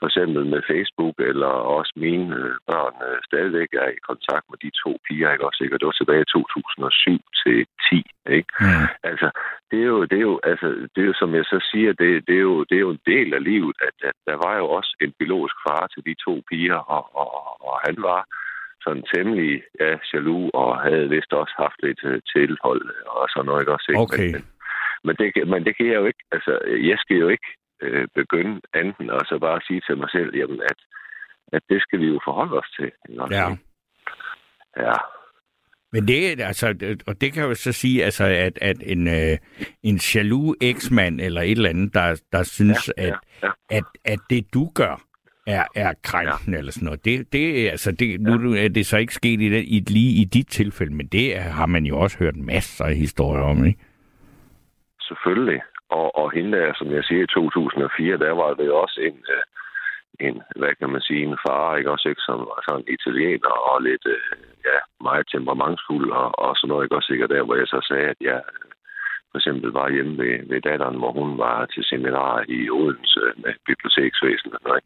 [0.00, 4.58] for eksempel med Facebook, eller også mine øh, børn øh, stadigvæk er i kontakt med
[4.64, 5.74] de to piger, ikke også, ikke?
[5.76, 7.58] Og det var tilbage i 2007 til
[7.90, 8.02] 10,
[8.36, 8.52] ikke?
[8.60, 8.86] Mm.
[9.10, 9.28] Altså,
[9.70, 12.10] det er jo, det er jo, altså, det er jo, som jeg så siger, det,
[12.28, 14.66] det, er jo, det er jo en del af livet, at, at der var jo
[14.78, 17.30] også en biologisk far til de to piger, og, og,
[17.68, 18.20] og han var
[18.84, 23.62] sådan temmelig ja, jaloux, og havde vist også haft lidt uh, tilhold og sådan noget.
[23.62, 23.72] Ikke?
[23.72, 24.02] Også, ikke?
[24.06, 24.32] Okay.
[24.34, 24.44] Men,
[25.04, 26.24] men, det, men det kan jeg jo ikke.
[26.32, 26.52] Altså,
[26.90, 27.48] jeg skal jo ikke
[27.82, 30.78] øh, begynde anden og så bare sige til mig selv, jamen, at,
[31.52, 32.90] at det skal vi jo forholde os til.
[33.08, 33.24] Ikke?
[33.30, 33.48] Ja.
[34.76, 34.96] Ja.
[35.92, 36.66] Men det, altså,
[37.06, 39.38] og det kan jo så sige, altså, at, at en, øh,
[39.82, 43.48] en jaloux eksmand eller et eller andet, der, der synes, ja, ja, ja.
[43.70, 45.09] At, at, at det du gør,
[45.56, 46.58] er, er krænkende ja.
[46.58, 47.04] eller sådan noget.
[47.04, 48.64] Det, det, altså, det, nu ja.
[48.64, 51.66] er det så ikke sket i, det, i, lige i dit tilfælde, men det har
[51.66, 53.80] man jo også hørt masser af historier om, ikke?
[55.00, 55.60] Selvfølgelig.
[55.88, 59.44] Og, og hende der, som jeg siger, i 2004, der var det også en, øh,
[60.26, 63.82] en hvad kan man sige, en far, ikke også ikke, som var sådan italiener og
[63.82, 64.32] lidt, øh,
[64.68, 68.08] ja, meget temperamentsfuld og, og sådan noget, ikke også ikke, der, hvor jeg så sagde,
[68.14, 68.40] at jeg
[69.30, 73.54] for eksempel var hjemme ved, ved datteren, hvor hun var til seminar i Odense med
[73.66, 74.84] biblioteksvæsenet noget,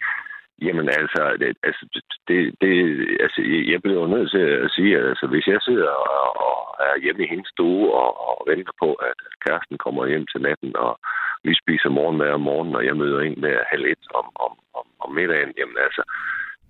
[0.63, 2.75] Jamen altså, det, altså, det, det,
[3.21, 3.41] altså,
[3.73, 7.01] jeg bliver jo nødt til at sige, at altså, hvis jeg sidder og, og er
[7.03, 10.99] hjemme i hendes stue og, og venter på, at kæresten kommer hjem til natten, og
[11.45, 14.87] vi spiser morgenmad om morgenen, og jeg møder ind med halv et om, om, om,
[15.05, 16.03] om middagen, jamen altså,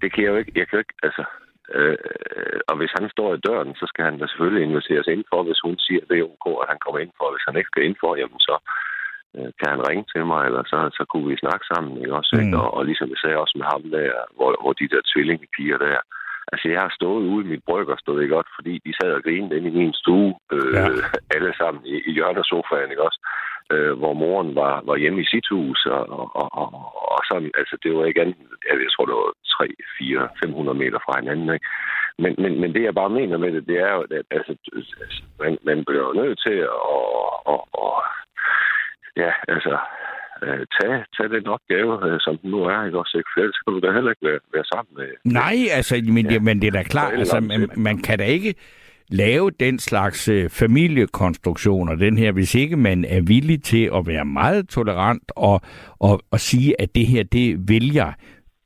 [0.01, 1.25] det kan jeg jo ikke, jeg kan jo ikke, altså,
[1.77, 1.97] øh,
[2.69, 5.79] og hvis han står i døren, så skal han da selvfølgelig inviteres indenfor, hvis hun
[5.79, 7.29] siger, at det er ok, at han kommer indenfor.
[7.33, 8.55] Hvis han ikke skal indenfor, jamen så,
[9.59, 12.35] kan han ringe til mig, eller så, så kunne vi snakke sammen, ikke også?
[12.41, 12.55] Mm.
[12.61, 15.99] Og, og ligesom jeg sagde også med ham der, hvor, hvor de der tvillingepiger der,
[16.53, 19.23] altså jeg har stået ude i mit brygger, stod ikke godt, fordi de sad og
[19.23, 20.85] grinede inde i min stue, øh, ja.
[21.37, 23.21] alle sammen i, i hjørnesofaen, ikke også?
[23.73, 26.05] Øh, hvor moren var, var hjemme i sit hus, og,
[26.41, 26.69] og, og,
[27.13, 28.37] og sådan, altså det var ikke andet,
[28.85, 29.67] jeg tror det var 3,
[29.99, 31.67] 4, 500 meter fra hinanden, ikke?
[32.19, 35.23] Men, men, men det jeg bare mener med det, det er jo, at altså, altså
[35.41, 36.59] man, man bliver nødt til
[36.95, 36.99] at,
[37.53, 37.97] at, at
[39.17, 39.75] ja, altså,
[40.43, 43.15] øh, tage, tage den opgave, øh, som den nu er, ikke også?
[43.19, 43.31] Ikke?
[43.35, 45.09] For ellers kan du da heller ikke være, være sammen med...
[45.25, 46.39] Nej, altså, men, ja.
[46.39, 48.55] men det er da klart, altså, man, man kan da ikke
[49.09, 54.25] lave den slags øh, familiekonstruktioner, den her, hvis ikke man er villig til at være
[54.25, 55.61] meget tolerant og,
[56.01, 58.13] og, og sige, at det her, det vælger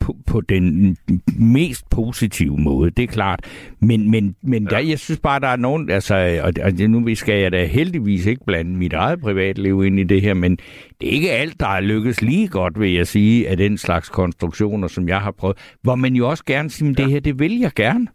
[0.08, 0.96] på, på den
[1.38, 3.40] mest positive måde, det er klart.
[3.80, 4.68] Men, men, men ja.
[4.68, 8.26] der, jeg synes bare, der er nogen, altså, og, og nu skal jeg da heldigvis
[8.26, 10.58] ikke blande mit eget privatliv ind i det her, men
[11.00, 14.08] det er ikke alt, der er lykkes lige godt, vil jeg sige, af den slags
[14.08, 17.02] konstruktioner, som jeg har prøvet, hvor man jo også gerne siger, ja.
[17.02, 18.06] det her, det vil jeg gerne.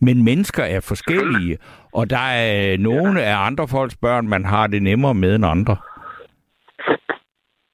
[0.00, 1.58] Men mennesker er forskellige,
[1.92, 3.26] og der er nogle ja.
[3.26, 5.76] af andre folks børn, man har det nemmere med end andre.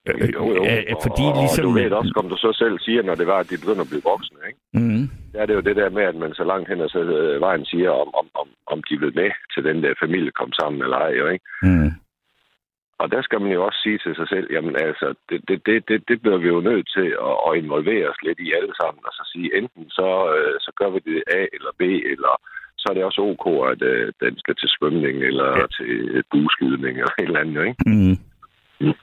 [0.08, 0.62] Jo, jo.
[0.64, 1.64] Æ, fordi og, ligesom...
[1.64, 3.84] Og du ved også, som du så selv siger, når det var, at de begynder
[3.84, 4.60] at blive voksne, ikke?
[4.78, 5.04] Mm.
[5.32, 7.64] Der er det jo det der med, at man så langt hen ad øh, vejen
[7.64, 10.96] siger, om, om, om, om de vil med til den der familie kom sammen eller
[10.96, 11.44] ej, jo, ikke?
[11.62, 11.90] Mm.
[13.02, 15.88] Og der skal man jo også sige til sig selv, jamen altså, det, det, det,
[15.88, 19.02] det, det bliver vi jo nødt til at, at involvere os lidt i alle sammen,
[19.08, 22.32] og så sige, enten så, øh, så gør vi det A eller B, eller
[22.80, 25.66] så er det også ok, at øh, den skal til svømning, eller ja.
[25.76, 27.82] til buskydning, eller et eller andet, ikke?
[27.86, 28.16] Mm.
[28.80, 28.98] Mm.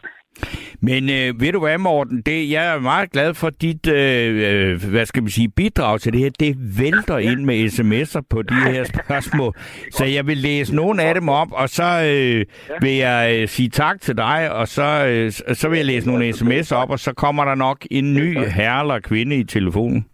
[0.82, 2.22] Men øh, ved du hvad, Morten?
[2.22, 6.14] Det, jeg er meget glad for dit, øh, øh, hvad skal man sige, bidrag til
[6.14, 6.30] det her.
[6.40, 9.54] Det vælter ind med sms'er på de her spørgsmål.
[9.92, 12.46] Så jeg vil læse nogle af dem op, og så øh,
[12.82, 16.30] vil jeg øh, sige tak til dig, og så, øh, så vil jeg læse nogle
[16.30, 20.06] sms'er op, og så kommer der nok en ny herre eller kvinde i telefonen.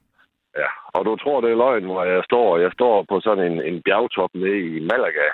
[0.57, 2.57] Ja, og du tror, det er løgn, hvor jeg står.
[2.57, 5.27] Jeg står på sådan en, en bjergtop nede i Malaga.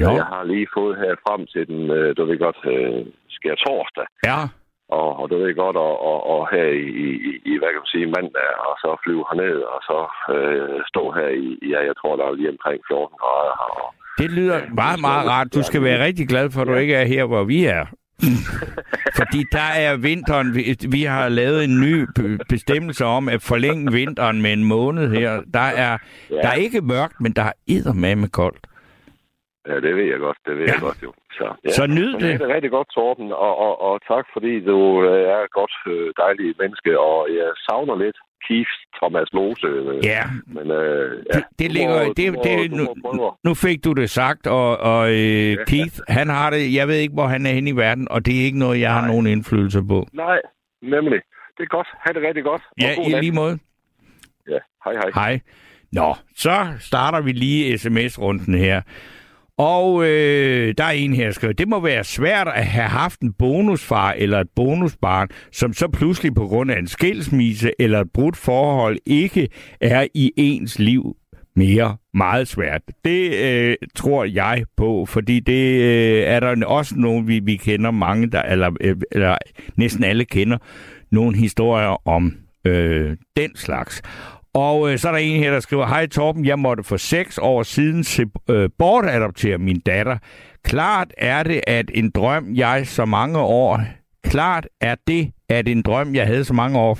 [0.00, 0.10] Jo.
[0.18, 3.06] Jeg har lige fået her frem til den, øh, du ved godt, øh,
[3.44, 4.06] sker torsdag.
[4.30, 4.40] Ja.
[4.98, 7.94] Og, og du ved godt, og, og, og her i, i, i, hvad kan man
[7.94, 9.98] sige, mandag, og så flyve herned, og så
[10.36, 13.70] øh, stå her i, ja, jeg tror, der er lige omkring 14 grader her.
[13.82, 15.54] Og, det lyder meget, meget rart.
[15.54, 17.84] Du skal være rigtig glad for, at du ikke er her, hvor vi er.
[19.20, 22.06] Fordi der er vinteren, vi, vi har lavet en ny
[22.48, 25.42] bestemmelse om at forlænge vinteren med en måned her.
[25.54, 25.98] Der er,
[26.30, 26.36] ja.
[26.36, 28.66] der er ikke mørkt, men der er med koldt.
[29.68, 30.38] Ja, det ved jeg godt.
[30.46, 30.72] Det ved ja.
[30.72, 31.12] jeg godt, jo.
[31.38, 31.70] Så, ja.
[31.78, 32.40] så nyd det.
[32.40, 35.74] Det er rigtig godt, Torben, og, og, og tak, fordi du øh, er et godt,
[35.86, 39.66] øh, dejligt menneske, og jeg savner lidt Keith Thomas Lose.
[39.66, 40.22] Øh, ja.
[40.46, 41.38] Men, øh, ja.
[41.38, 42.06] Det, det ligger...
[42.06, 42.86] Må, det, må, det, nu,
[43.44, 45.64] nu fik du det sagt, og, og øh, ja.
[45.64, 46.74] Keith, han har det...
[46.74, 48.92] Jeg ved ikke, hvor han er henne i verden, og det er ikke noget, jeg
[48.92, 49.00] Nej.
[49.00, 50.06] har nogen indflydelse på.
[50.12, 50.38] Nej,
[50.82, 51.20] nemlig.
[51.56, 51.88] Det er godt.
[52.00, 52.62] Ha' det rigtig godt.
[52.80, 53.58] Ja, i lige måde.
[54.48, 55.10] Ja, hej hej.
[55.14, 55.40] Hej.
[55.92, 58.82] Nå, så starter vi lige sms-runden her.
[59.58, 63.20] Og øh, der er en her, der skriver, det må være svært at have haft
[63.20, 68.10] en bonusfar eller et bonusbarn, som så pludselig på grund af en skilsmisse eller et
[68.14, 69.48] brudt forhold ikke
[69.80, 71.16] er i ens liv
[71.56, 72.82] mere meget svært.
[73.04, 77.90] Det øh, tror jeg på, fordi det øh, er der også nogen, vi, vi kender
[77.90, 79.38] mange, der, eller, øh, eller
[79.76, 80.58] næsten alle kender,
[81.12, 82.32] nogle historier om
[82.64, 84.02] øh, den slags.
[84.54, 87.38] Og øh, så er der en her, der skriver, Hej Torben, jeg måtte for seks
[87.42, 90.18] år siden se, øh, bortadoptere min datter.
[90.64, 93.80] Klart er det, at en drøm, jeg så mange år...
[94.24, 96.98] Klart er det, at en drøm, jeg havde så mange år,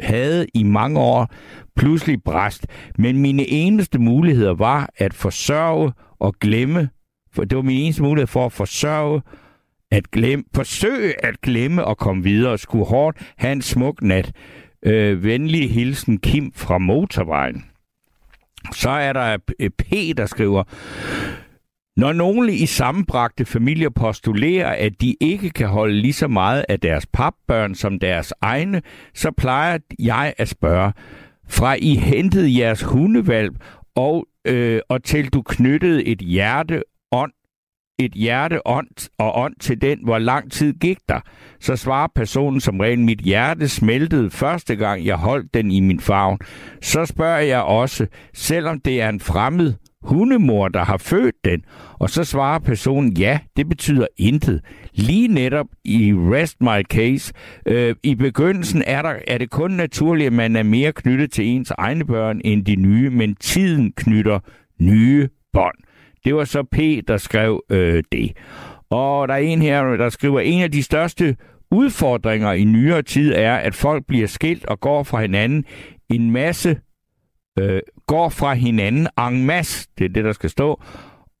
[0.00, 1.34] havde i mange år,
[1.76, 2.66] pludselig bræst.
[2.98, 6.88] Men mine eneste muligheder var at forsørge og glemme.
[7.32, 9.22] For det var min eneste mulighed for at forsørge
[9.90, 14.32] at glemme, forsøge at glemme og komme videre og skulle hårdt have en smuk nat.
[14.82, 17.64] Øh, venlig hilsen Kim fra motorvejen.
[18.72, 19.36] Så er der
[19.78, 20.64] P, der skriver,
[21.96, 26.80] når nogle i sammenbragte familier postulerer, at de ikke kan holde lige så meget af
[26.80, 28.82] deres papbørn som deres egne,
[29.14, 30.92] så plejer jeg at spørge,
[31.48, 33.56] fra I hentede jeres hundevalp
[33.96, 36.82] og, øh, og til du knyttede et hjerte
[37.98, 41.20] et hjerte ånd og ånd til den, hvor lang tid gik der,
[41.60, 46.00] så svarer personen som regel, mit hjerte smeltede første gang, jeg holdt den i min
[46.00, 46.38] favn.
[46.82, 51.64] Så spørger jeg også, selvom det er en fremmed hundemor, der har født den,
[51.98, 54.60] og så svarer personen, ja, det betyder intet.
[54.92, 57.32] Lige netop i Rest My Case,
[57.66, 61.46] øh, i begyndelsen er, der, er det kun naturligt, at man er mere knyttet til
[61.46, 64.38] ens egne børn end de nye, men tiden knytter
[64.80, 65.87] nye bånd.
[66.24, 66.76] Det var så P,
[67.08, 68.32] der skrev øh, det.
[68.90, 71.36] Og der er en her, der skriver, en af de største
[71.70, 75.64] udfordringer i nyere tid er, at folk bliver skilt og går fra hinanden
[76.10, 76.80] en masse,
[77.58, 80.82] øh, går fra hinanden en masse, det er det, der skal stå,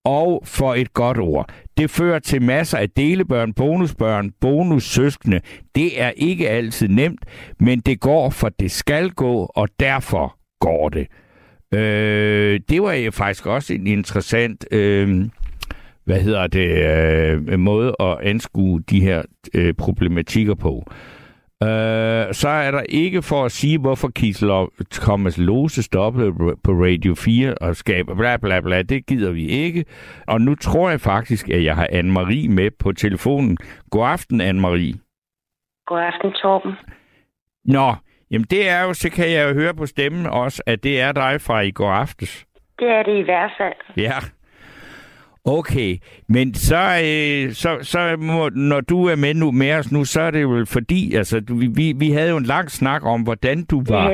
[0.04, 1.52] og for et godt ord.
[1.76, 5.40] Det fører til masser af delebørn, bonusbørn, bonussøskende.
[5.74, 7.20] Det er ikke altid nemt,
[7.60, 11.06] men det går, for det skal gå, og derfor går det.
[11.74, 15.24] Øh, det var jo faktisk også en interessant, øh,
[16.04, 16.68] hvad hedder det,
[17.50, 19.22] øh, måde at anskue de her
[19.54, 20.84] øh, problematikker på.
[21.62, 26.32] Øh, så er der ikke for at sige, hvorfor Kisler Thomas Lose stoppede
[26.64, 28.82] på Radio 4 og skaber bla bla bla.
[28.82, 29.84] Det gider vi ikke.
[30.26, 33.56] Og nu tror jeg faktisk, at jeg har Anne-Marie med på telefonen.
[33.90, 34.96] God aften, Anne-Marie.
[35.86, 36.72] God aften, Torben.
[37.64, 37.94] Nå,
[38.30, 41.12] jamen det er jo, så kan jeg jo høre på stemmen også, at det er
[41.12, 42.46] dig fra i går aftes.
[42.78, 43.96] Det er det i hvert fald.
[43.96, 44.14] Ja.
[45.44, 45.96] Okay,
[46.28, 50.20] men så, øh, så, så må, når du er med nu med os nu, så
[50.20, 53.64] er det jo fordi, altså, du, vi, vi havde jo en lang snak om, hvordan
[53.64, 54.10] du var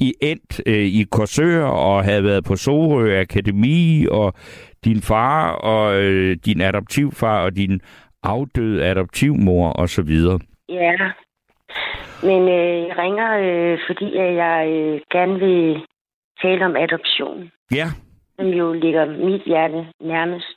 [0.00, 4.34] i endt øh, i Korsør og havde været på Sorø Akademi, og
[4.84, 7.80] din far og øh, din adoptivfar og din
[8.22, 10.38] afdøde adoptivmor og så videre.
[10.68, 10.92] Ja,
[12.22, 15.86] men øh, jeg ringer, øh, fordi jeg øh, gerne vil
[16.42, 17.50] tale om adoption.
[17.70, 17.86] Ja.
[18.36, 20.56] Som jo ligger mit hjerte nærmest.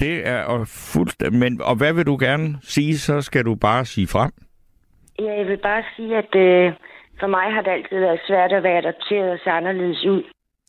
[0.00, 1.38] Det er fuldstændig...
[1.40, 4.30] Men, og hvad vil du gerne sige, så skal du bare sige frem.
[5.18, 6.72] Ja, jeg vil bare sige, at øh,
[7.20, 10.22] for mig har det altid været svært at være adopteret og se anderledes ud.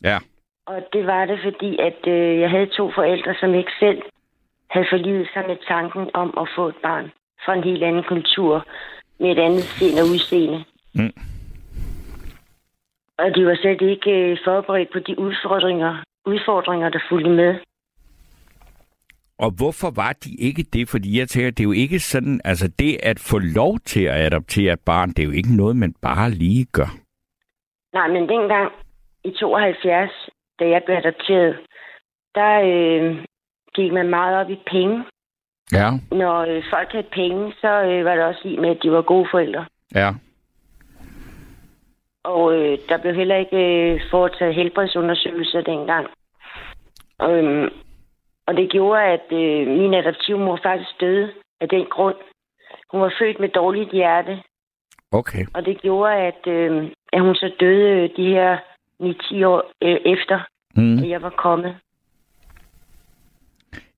[0.04, 0.18] Ja.
[0.66, 4.02] Og det var det, fordi at øh, jeg havde to forældre, som ikke selv
[4.70, 7.10] havde forlivet sig med tanken om at få et barn
[7.44, 8.66] fra en helt anden kultur
[9.20, 10.64] med et andet sind og udseende.
[10.94, 11.12] Mm.
[13.18, 17.54] Og de var slet ikke øh, forberedt på de udfordringer, udfordringer, der fulgte med.
[19.38, 20.88] Og hvorfor var de ikke det?
[20.88, 24.20] Fordi jeg tænker, det er jo ikke sådan, altså det at få lov til at
[24.26, 26.90] adoptere et barn, det er jo ikke noget, man bare lige gør.
[27.92, 28.72] Nej, men dengang
[29.24, 30.10] i 72,
[30.58, 31.56] da jeg blev adopteret,
[32.34, 33.24] der øh,
[33.74, 35.04] gik man meget op i penge.
[35.72, 35.90] Ja.
[36.10, 39.02] Når øh, folk havde penge, så øh, var det også i med, at de var
[39.02, 39.66] gode forældre.
[39.94, 40.10] Ja.
[42.24, 46.06] Og øh, der blev heller ikke øh, foretaget helbredsundersøgelser dengang.
[47.22, 47.70] Øh,
[48.46, 52.16] og det gjorde, at øh, min adoptivmor faktisk døde af den grund.
[52.92, 54.42] Hun var født med dårligt hjerte.
[55.12, 55.46] Okay.
[55.54, 58.58] Og det gjorde, at, øh, at hun så døde de her
[59.02, 60.40] 9-10 år øh, efter,
[60.76, 60.98] mm.
[60.98, 61.76] at jeg var kommet.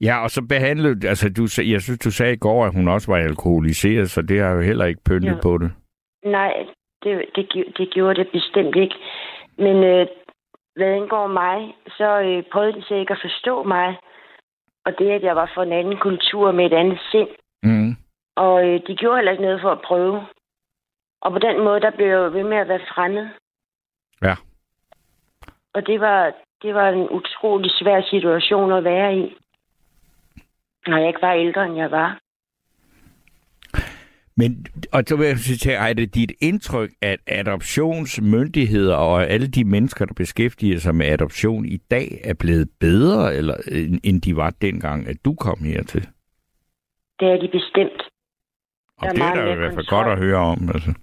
[0.01, 3.12] Ja, og så behandlede, altså du, jeg synes, du sagde i går, at hun også
[3.12, 5.40] var alkoholiseret, så det har jo heller ikke pyntet ja.
[5.43, 5.73] på det.
[6.25, 6.53] Nej,
[7.03, 7.47] det, det,
[7.79, 8.95] det gjorde det bestemt ikke.
[9.59, 10.07] Men øh,
[10.77, 13.97] hvad angår mig, så øh, prøvede de ikke at forstå mig.
[14.85, 17.29] Og det, at jeg var fra en anden kultur med et andet sind.
[17.62, 17.97] Mm.
[18.37, 20.27] Og øh, de gjorde heller ikke noget for at prøve.
[21.23, 23.29] Og på den måde, der blev jeg ved med at være fremmed.
[24.23, 24.35] Ja.
[25.75, 29.37] Og det var, det var en utrolig svær situation at være i.
[30.87, 32.21] Når jeg ikke var ældre, end jeg var.
[34.37, 39.64] Men, og så vil jeg sige, er det dit indtryk, at adoptionsmyndigheder og alle de
[39.64, 43.55] mennesker, der beskæftiger sig med adoption i dag, er blevet bedre, eller,
[44.05, 46.09] end de var dengang, at du kom hertil?
[47.21, 48.03] Det er de bestemt.
[48.99, 50.69] Og der det er der i hvert fald godt at høre om.
[50.75, 50.95] Altså.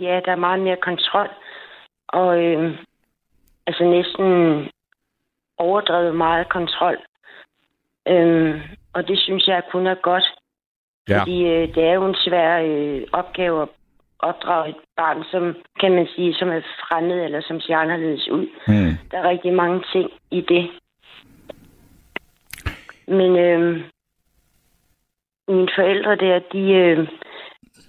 [0.00, 1.28] Ja, der er meget mere kontrol.
[2.08, 2.78] Og øh,
[3.66, 4.26] altså næsten
[5.58, 6.96] overdrevet meget kontrol.
[8.08, 8.60] Øh,
[8.92, 10.24] og det synes jeg kun er godt.
[11.08, 11.20] Ja.
[11.20, 13.68] Fordi øh, det er jo en svær øh, opgave at
[14.18, 18.46] opdrage et barn, som kan man sige, som er fremmed eller som ser anderledes ud.
[18.68, 18.92] Mm.
[19.10, 20.70] Der er rigtig mange ting i det.
[23.06, 23.80] Men øh,
[25.48, 27.08] mine forældre der, de, øh,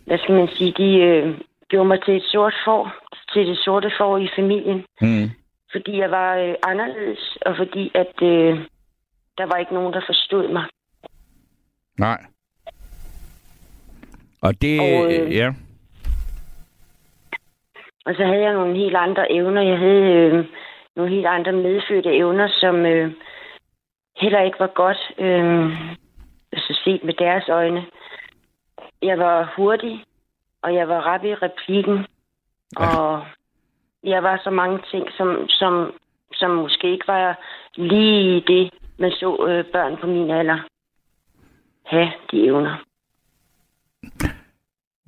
[0.05, 1.37] hvad skal man sige, de øh,
[1.69, 2.93] gjorde mig til et sort får,
[3.33, 4.85] til det sorte får i familien.
[5.01, 5.29] Mm.
[5.71, 8.59] Fordi jeg var øh, anderledes, og fordi at øh,
[9.39, 10.65] der var ikke nogen, der forstod mig.
[11.99, 12.19] Nej.
[14.41, 15.47] Og det, og, øh, ja.
[18.05, 19.61] Og så havde jeg nogle helt andre evner.
[19.61, 20.45] Jeg havde øh,
[20.95, 23.11] nogle helt andre medfødte evner, som øh,
[24.17, 25.65] heller ikke var godt øh,
[26.51, 27.85] altså set med deres øjne.
[29.01, 30.03] Jeg var hurtig,
[30.61, 32.05] og jeg var rap i replikken,
[32.79, 32.97] ja.
[32.97, 33.25] og
[34.03, 35.93] jeg var så mange ting, som, som,
[36.33, 37.39] som måske ikke var
[37.75, 40.59] lige det, man så øh, børn på min alder
[41.85, 42.83] have de evner.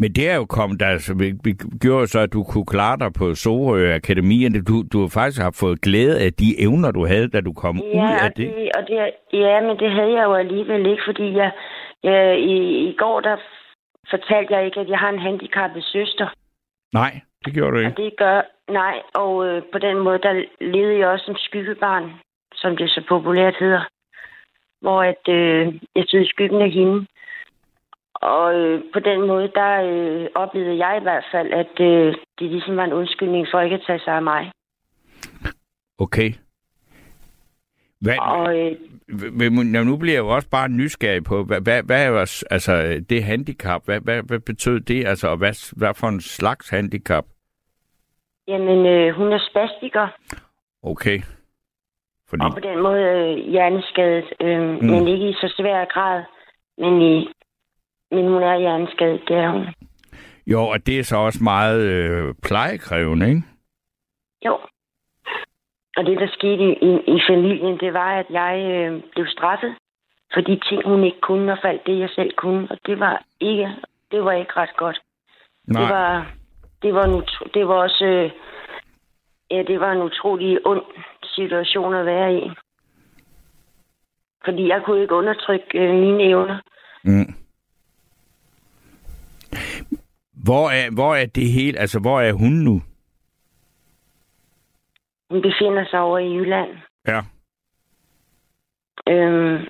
[0.02, 2.98] Men det er jo kommet, der altså, vi, vi gjorde så, at du kunne klare
[3.00, 4.66] dig på Sorø Akademien.
[4.66, 8.04] Du, du faktisk har fået glæde af de evner, du havde, da du kom ja,
[8.06, 8.48] ud af det.
[8.56, 8.70] det.
[8.78, 8.96] Og det.
[9.34, 11.52] Ja, men det havde jeg jo alligevel ikke, fordi jeg,
[12.04, 12.56] jeg i,
[12.90, 13.38] i går, der
[14.10, 16.28] fortalte jeg ikke, at jeg har en handicappet søster.
[16.94, 17.12] Nej,
[17.46, 17.92] det gjorde du ikke.
[17.92, 22.12] Og det gør, nej, og øh, på den måde, der levede jeg også som skyggebarn,
[22.62, 23.84] som det så populært hedder.
[24.82, 27.08] Hvor at, øh, jeg stod i skyggen af hende.
[28.16, 32.52] Og øh, på den måde, der øh, oplevede jeg i hvert fald, at øh, det
[32.52, 34.52] ligesom var en undskyldning for ikke at tage sig af mig.
[36.00, 36.32] Okay.
[38.02, 38.72] Hvad, Og øh,
[39.42, 43.86] nu- bliver jeg jo også bare nysgerrig på, hvad, hvad, hvad er altså, det handicap,
[43.86, 47.26] hvad, hvad, hvad betød det, altså, og hvad, hvad for en slags handicap?
[48.48, 50.08] jamen, øh, hun er spastiker,
[50.84, 51.20] Okay.
[52.32, 54.86] Fordi, og på den måde øh, hjerneskadet, øh, mm.
[54.92, 56.24] men ikke i så svær grad,
[56.78, 57.30] men, i,
[58.12, 59.66] men hun er hjerneskadet, det er hun.
[60.48, 63.44] jo, og det er så også meget øh, plejekrævende, ikke?
[64.46, 64.58] Jo.
[65.98, 69.76] Og det, der skete i, i, i familien, det var, at jeg øh, blev straffet
[70.34, 72.68] for de ting, hun ikke kunne, og faldt det, jeg selv kunne.
[72.72, 73.70] Og det var ikke,
[74.12, 75.02] det var ikke ret godt.
[75.68, 76.32] Nej, Det var,
[76.82, 77.24] det var, en,
[77.54, 78.32] det var også, øh,
[79.52, 80.84] ja, det var en utrolig ond
[81.36, 82.52] situation at være i.
[84.46, 86.62] Fordi jeg kunne ikke undertrykke øh, mine evner.
[87.04, 87.34] Mm.
[90.44, 92.82] Hvor er, hvor er det hele, altså hvor er hun nu?
[95.30, 96.70] Hun befinder sig over i Jylland.
[97.08, 97.22] Ja.
[99.10, 99.68] Øhm,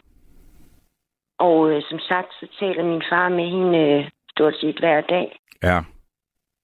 [1.39, 5.39] og øh, som sagt, så taler min far med hende øh, stort set hver dag.
[5.64, 5.80] Ja.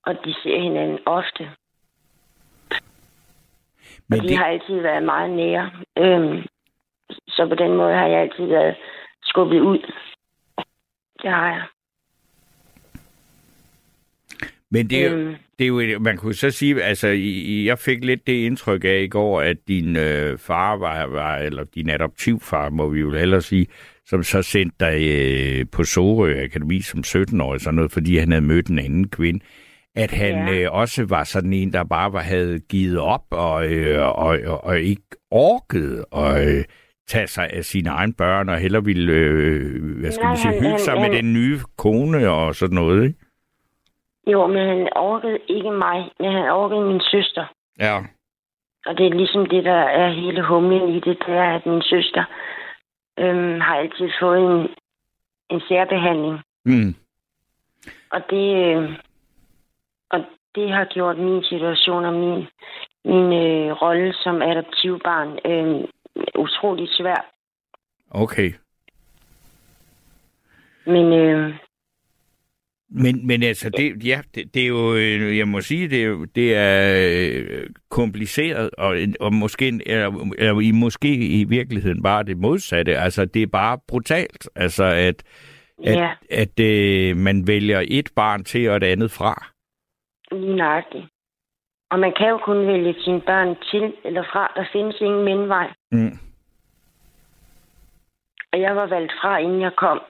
[0.05, 1.49] Og de ser hinanden ofte.
[4.09, 5.71] Men de det, har altid været meget nære.
[5.97, 6.45] Øhm,
[7.09, 8.75] så på den måde har jeg altid været
[9.23, 9.79] skubbet ud.
[11.21, 11.63] Det har jeg.
[14.71, 17.07] men det, er Øhm, det er jo, man kunne så sige, altså,
[17.65, 21.63] jeg fik lidt det indtryk af i går, at din øh, far var, var, eller
[21.63, 23.67] din adoptivfar, må vi jo hellere sige,
[24.05, 28.45] som så sendte dig øh, på Sorø Akademi som 17-årig, sådan noget, fordi han havde
[28.45, 29.45] mødt en anden kvinde,
[29.97, 30.53] at han Ja.
[30.63, 34.63] øh, også var sådan en, der bare var, havde givet op, og, øh, og, og,
[34.63, 36.63] og ikke orkede at øh,
[37.07, 40.51] tage sig af sine egne børn, og heller ville, øh, hvad skal Nej, man sige,
[40.51, 43.19] han- hygge han- sig med han- den nye kone og sådan noget, ikke?
[44.31, 47.45] jo, men han orkede ikke mig, men han orkede min søster.
[47.79, 47.97] Ja.
[48.85, 51.81] Og det er ligesom det, der er hele humlen i det, det er, at min
[51.81, 52.23] søster
[53.19, 54.67] øhm, har altid fået en,
[55.49, 56.39] en særbehandling.
[56.65, 56.95] Mm.
[58.11, 58.89] Og det, øh,
[60.09, 60.19] og
[60.55, 62.47] det har gjort min situation og min,
[63.05, 65.87] min øh, rolle som adoptivbarn øh,
[66.35, 67.25] utroligt svær.
[68.11, 68.51] Okay.
[70.85, 71.53] Men øh,
[72.89, 76.25] Men, men altså, det, ja, det, det er jo, øh, jeg må sige, det er,
[76.35, 76.95] det er
[77.29, 82.97] øh, kompliceret, og, og måske, eller, eller i, måske i virkeligheden bare det modsatte.
[82.97, 85.23] Altså, det er bare brutalt, altså, at,
[85.83, 89.56] at, ja, at øh, man vælger et barn til og et andet fra.
[90.31, 91.05] Lige nøjagtigt.
[91.91, 94.51] Og man kan jo kun vælge sine børn til eller fra.
[94.55, 95.73] Der findes ingen mellemvej.
[95.91, 96.19] Mm.
[98.53, 100.01] Og jeg var valgt fra, inden jeg kom.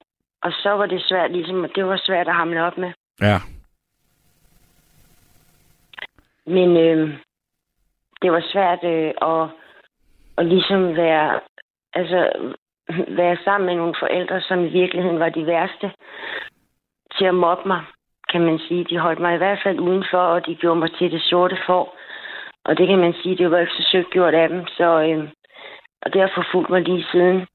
[0.41, 2.91] Og så var det svært, ligesom, det var svært at hamle op med.
[3.22, 3.38] Ja.
[6.45, 7.20] Men øh,
[8.22, 9.49] det var svært øh, at,
[10.38, 11.39] at ligesom være,
[11.93, 12.32] altså,
[13.07, 15.91] være sammen med nogle forældre, som i virkeligheden var de værste
[17.18, 17.84] til at mobbe mig,
[18.32, 18.86] kan man sige.
[18.89, 21.97] De holdt mig i hvert fald udenfor, og de gjorde mig til det sorte får.
[22.65, 24.65] Og det kan man sige, det var ikke så søgt gjort af dem.
[24.67, 25.30] Så, øh,
[26.01, 27.45] og det har forfulgt mig lige siden.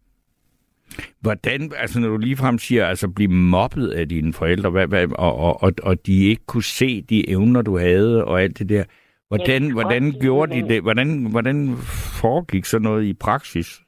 [1.21, 5.35] Hvordan, altså når du ligefrem siger, altså blive mobbet af dine forældre, hvad, hvad, og,
[5.39, 8.85] og, og, og de ikke kunne se de evner, du havde, og alt det der.
[9.29, 10.83] Hvordan, Ja, hvordan også, gjorde de det?
[10.83, 11.77] Hvordan, hvordan
[12.21, 13.81] foregik sådan noget i praksis?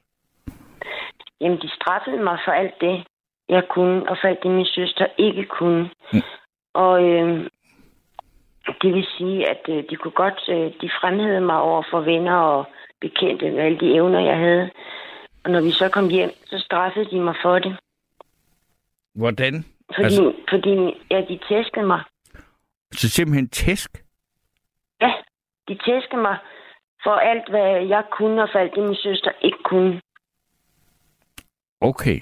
[1.41, 3.03] Jamen, de straffede mig for alt det,
[3.49, 5.89] jeg kunne, og for alt det, min søster ikke kunne.
[6.13, 6.21] Mm.
[6.75, 7.49] Og øh,
[8.81, 12.35] det vil sige, at øh, de kunne godt, øh, de fremhævede mig over for venner
[12.35, 12.65] og
[13.01, 14.69] bekendte med alle de evner, jeg havde.
[15.43, 17.77] Og når vi så kom hjem, så straffede de mig for det.
[19.15, 19.65] Hvordan?
[19.95, 20.75] Fordi, Altså- fordi
[21.11, 22.01] ja, de tæskede mig.
[22.93, 24.03] Så simpelthen tæsk?
[25.01, 25.13] Ja,
[25.67, 26.37] de tæskede mig
[27.03, 30.01] for alt, hvad jeg kunne, og for alt det, min søster ikke kunne.
[31.81, 32.19] Okay.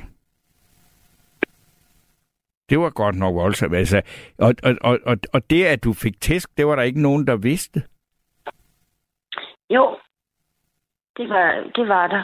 [2.74, 3.76] Det var godt nok voldsomt.
[3.76, 4.02] Altså,
[4.38, 7.28] og, og, og, og, og det, at du fik tæsk, det var der ikke nogen,
[7.28, 7.84] der vidste.
[9.70, 9.98] Jo,
[11.18, 12.24] det var, det var der.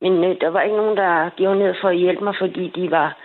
[0.00, 2.90] Men øh, der var ikke nogen, der gjorde ned for at hjælpe mig, fordi de
[2.90, 3.18] var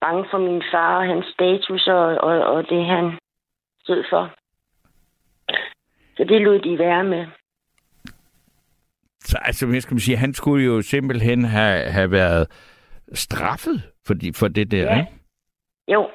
[0.00, 3.18] bange for min far og hans status og, og, og det, han
[3.84, 4.34] stod for.
[6.16, 7.26] Så det lod de være med.
[9.20, 12.46] Så altså, hvad skal man sige, han skulle jo simpelthen have, have været
[13.12, 14.98] straffet for, de, for det der, Ja.
[14.98, 15.12] ikke?
[15.88, 16.10] Jo,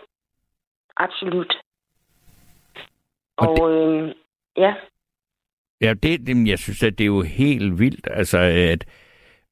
[0.97, 1.53] absolut.
[3.37, 4.15] Og Og, øh,
[4.57, 4.73] ja,
[5.81, 8.85] Ja, det, det, jeg synes, at det er jo helt vildt, altså, at,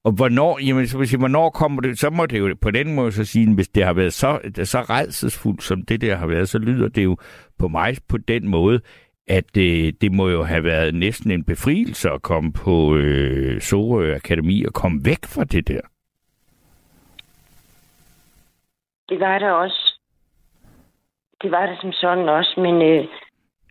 [0.03, 3.11] og hvornår, jamen, så sige, hvornår kommer det, så må det jo på den måde
[3.11, 6.57] så sige, hvis det har været så, så redselsfuldt, som det der har været, så
[6.57, 7.17] lyder det jo
[7.59, 8.82] på mig på den måde,
[9.28, 14.15] at øh, det må jo have været næsten en befrielse at komme på øh, Sorø
[14.15, 15.82] Akademi og komme væk fra det der.
[19.09, 19.89] Det var der også.
[21.42, 23.06] Det var der som sådan også, men øh,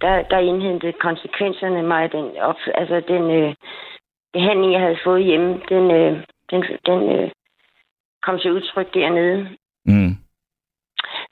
[0.00, 3.54] der, der indhentede konsekvenserne mig den, op, altså den øh,
[4.32, 6.12] behandling, jeg havde fået hjemme, den, øh,
[6.50, 7.30] den, den øh,
[8.22, 9.48] kom til udtryk dernede.
[9.86, 10.14] Mm.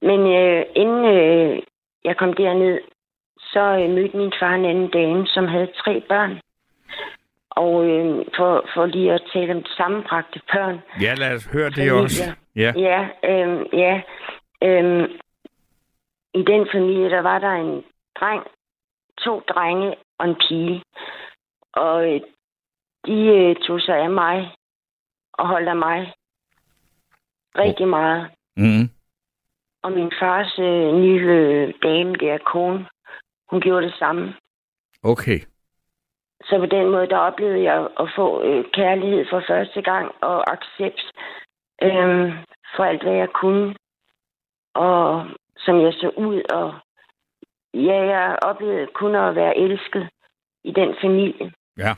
[0.03, 1.63] Men øh, inden øh,
[2.05, 2.81] jeg kom derned,
[3.39, 6.41] så øh, mødte min far en anden dame, som havde tre børn.
[7.51, 10.79] Og øh, for, for lige at tale om sammenbragte børn.
[11.03, 12.03] Ja, lad os høre det Familier.
[12.03, 12.23] også.
[12.57, 12.73] Ja.
[12.77, 14.01] Ja, øh, ja.
[14.63, 15.09] Øh,
[16.37, 17.85] I den familie, der var der en
[18.21, 18.47] dreng,
[19.19, 20.83] to drenge og en pige.
[21.73, 22.21] Og øh,
[23.07, 24.55] de øh, tog sig af mig
[25.33, 26.13] og holdt af mig
[27.59, 28.31] rigtig meget.
[28.57, 28.89] Mm.
[29.83, 32.87] Og min fars øh, nye øh, dame, der kone,
[33.51, 34.35] hun gjorde det samme.
[35.03, 35.39] Okay.
[36.45, 40.53] Så på den måde, der oplevede jeg at få øh, kærlighed for første gang og
[40.53, 41.03] accept
[41.83, 42.33] øh,
[42.77, 43.75] for alt, hvad jeg kunne.
[44.75, 45.27] Og
[45.67, 46.43] som jeg så ud.
[46.59, 46.75] Og
[47.75, 50.09] ja, jeg oplevede kun at være elsket
[50.65, 51.53] i den familie.
[51.79, 51.93] Ja.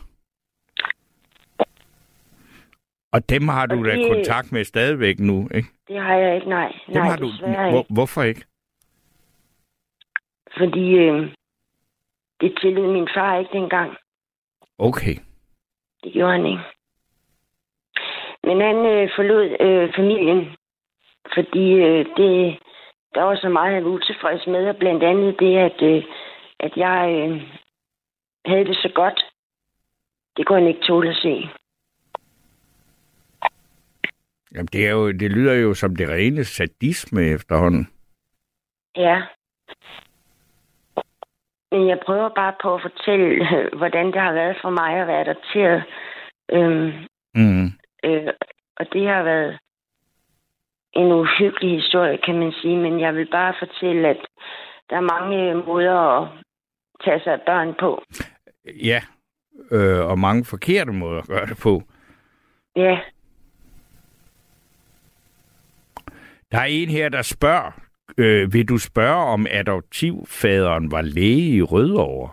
[3.12, 5.68] Og dem har du Og da det- kontakt med stadigvæk nu, ikke?
[5.88, 6.72] Det har jeg ikke, nej.
[6.86, 7.28] Dem nej, har du.
[7.72, 8.44] Hvor, hvorfor ikke?
[10.58, 11.32] Fordi øh,
[12.40, 13.96] det tillod min far ikke dengang.
[14.78, 15.14] Okay.
[16.04, 16.62] Det gjorde han ikke.
[18.42, 20.56] Men han øh, forlod øh, familien,
[21.34, 22.58] fordi øh, det,
[23.18, 26.02] der var så meget, han var utilfreds med, og blandt andet det, at, øh,
[26.60, 27.42] at jeg øh,
[28.46, 29.24] havde det så godt.
[30.36, 31.48] Det kunne han ikke tåle at se.
[34.54, 37.88] Jamen, det, er jo, det lyder jo som det rene sadisme efterhånden.
[38.96, 39.22] Ja.
[41.72, 45.06] Men jeg prøver bare på at fortælle, øh, hvordan det har været for mig at
[45.06, 45.82] være adopteret.
[46.52, 46.92] Øhm,
[47.34, 47.66] Mm.
[48.04, 48.32] Øh,
[48.76, 49.58] og det har været
[50.98, 54.20] en uhyggelig historie, kan man sige, men jeg vil bare fortælle, at
[54.90, 56.28] der er mange måder at
[57.04, 58.02] tage sig af børn på.
[58.84, 59.00] Ja,
[59.70, 61.82] øh, og mange forkerte måder at gøre det på.
[62.76, 62.98] Ja,
[66.52, 67.70] Der er en her, der spørger,
[68.18, 72.32] øh, vil du spørge, om adoptivfaderen var læge i Rødovre?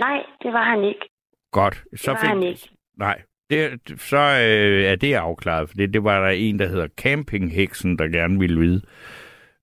[0.00, 1.08] nej, det var han ikke.
[1.52, 1.84] Godt.
[1.90, 2.70] Det Så var fik, han ikke.
[2.96, 6.88] Nej, det, så øh, er det afklaret, for det, det var der en, der hedder
[6.96, 8.82] Campingheksen, der gerne ville vide.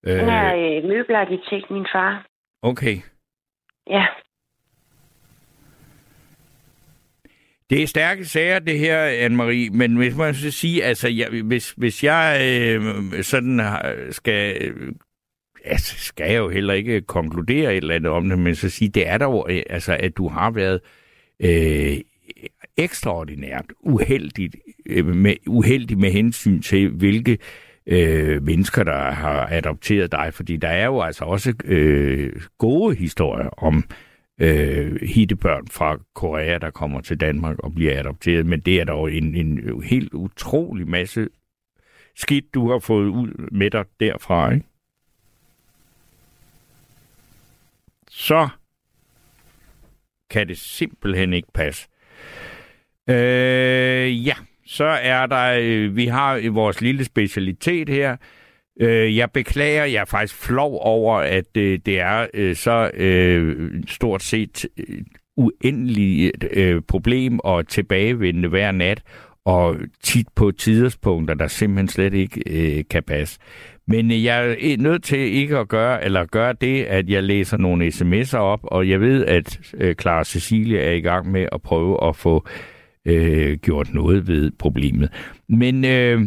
[0.05, 2.27] Han er Øh, øh, møbelarkitekt, min far.
[2.61, 2.97] okay.
[3.89, 4.05] Ja,
[7.69, 11.71] Det er stærke sager, det her, Anne-Marie, men hvis man skal sige, altså, jeg, hvis,
[11.71, 13.61] hvis jeg øh, sådan
[14.11, 14.57] skal...
[14.61, 14.91] Øh,
[15.65, 18.89] altså, skal jeg jo heller ikke konkludere et eller andet om det, men så sige,
[18.89, 20.81] det er dog, øh, altså, at du har været
[21.39, 21.97] øh,
[22.77, 24.55] ekstraordinært uheldigt,
[24.85, 27.37] øh, med, uheldig med hensyn til, hvilke
[27.85, 33.49] øh, mennesker, der har adopteret dig, fordi der er jo altså også øh, gode historier
[33.49, 33.83] om
[34.41, 39.11] øh, hittebørn fra Korea, der kommer til Danmark og bliver adopteret, men det er dog
[39.13, 41.27] en, en helt utrolig masse
[42.15, 44.65] skidt, du har fået ud med dig derfra, ikke?
[48.09, 48.49] Så
[50.29, 51.87] kan det simpelthen ikke passe.
[53.09, 54.33] Øh, ja,
[54.65, 58.17] så er der, øh, vi har i vores lille specialitet her,
[58.79, 63.71] Øh, jeg beklager, jeg er faktisk flov over, at øh, det er øh, så øh,
[63.87, 65.01] stort set øh,
[65.37, 69.01] uendeligt øh, problem og tilbagevendende hver nat,
[69.45, 73.39] og tit på tidspunkter, der simpelthen slet ikke øh, kan passe.
[73.87, 77.57] Men øh, jeg er nødt til ikke at gøre, eller gøre det, at jeg læser
[77.57, 81.61] nogle sms'er op, og jeg ved, at øh, Clara Cecilia er i gang med at
[81.61, 82.47] prøve at få
[83.07, 85.09] øh, gjort noget ved problemet.
[85.49, 86.21] Men øh,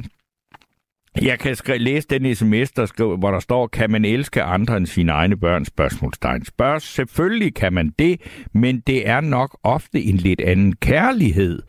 [1.22, 4.76] jeg kan skri- læse den sms, der skriver, hvor der står, kan man elske andre
[4.76, 5.64] end sine egne børn?
[5.64, 6.44] Spørgsmålstegn.
[6.44, 8.20] Spørg, selvfølgelig kan man det,
[8.54, 11.62] men det er nok ofte en lidt anden kærlighed,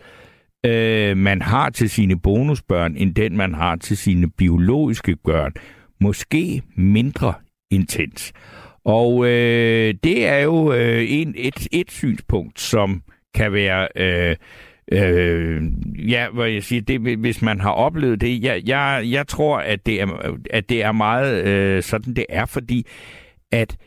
[0.65, 5.53] øh, man har til sine bonusbørn, end den man har til sine biologiske børn.
[6.01, 7.33] Måske mindre
[7.71, 8.33] intens.
[8.85, 13.01] Og øh, det er jo øh, en, et, et synspunkt, som
[13.35, 13.87] kan være...
[13.95, 14.35] Øh,
[14.91, 15.63] Øh,
[16.11, 19.85] ja, hvad jeg siger, det, hvis man har oplevet det, jeg, jeg, jeg tror, at
[19.85, 22.87] det er, at det er meget øh, sådan, det er, fordi
[23.51, 23.77] at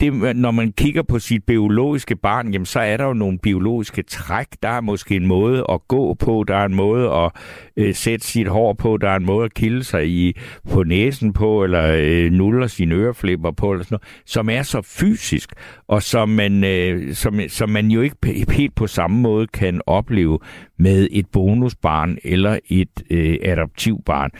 [0.00, 4.02] det, når man kigger på sit biologiske barn, jamen, så er der jo nogle biologiske
[4.02, 4.46] træk.
[4.62, 7.30] Der er måske en måde at gå på, der er en måde at
[7.76, 10.36] øh, sætte sit hår på, der er en måde at kilde sig i,
[10.70, 14.82] på næsen på, eller øh, nuller sine øreflipper på, eller sådan noget, som er så
[14.82, 15.52] fysisk,
[15.88, 18.16] og som man, øh, som, som man jo ikke
[18.52, 20.38] helt på samme måde kan opleve
[20.78, 24.30] med et bonusbarn eller et øh, adoptivbarn.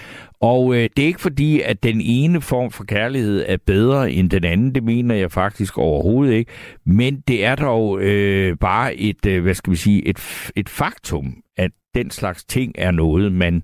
[0.41, 4.31] Og øh, det er ikke fordi, at den ene form for kærlighed er bedre end
[4.31, 4.75] den anden.
[4.75, 6.53] Det mener jeg faktisk overhovedet ikke.
[6.87, 11.35] Men det er dog øh, bare et, øh, hvad skal vi sige, et, et faktum,
[11.57, 13.63] at den slags ting er noget, man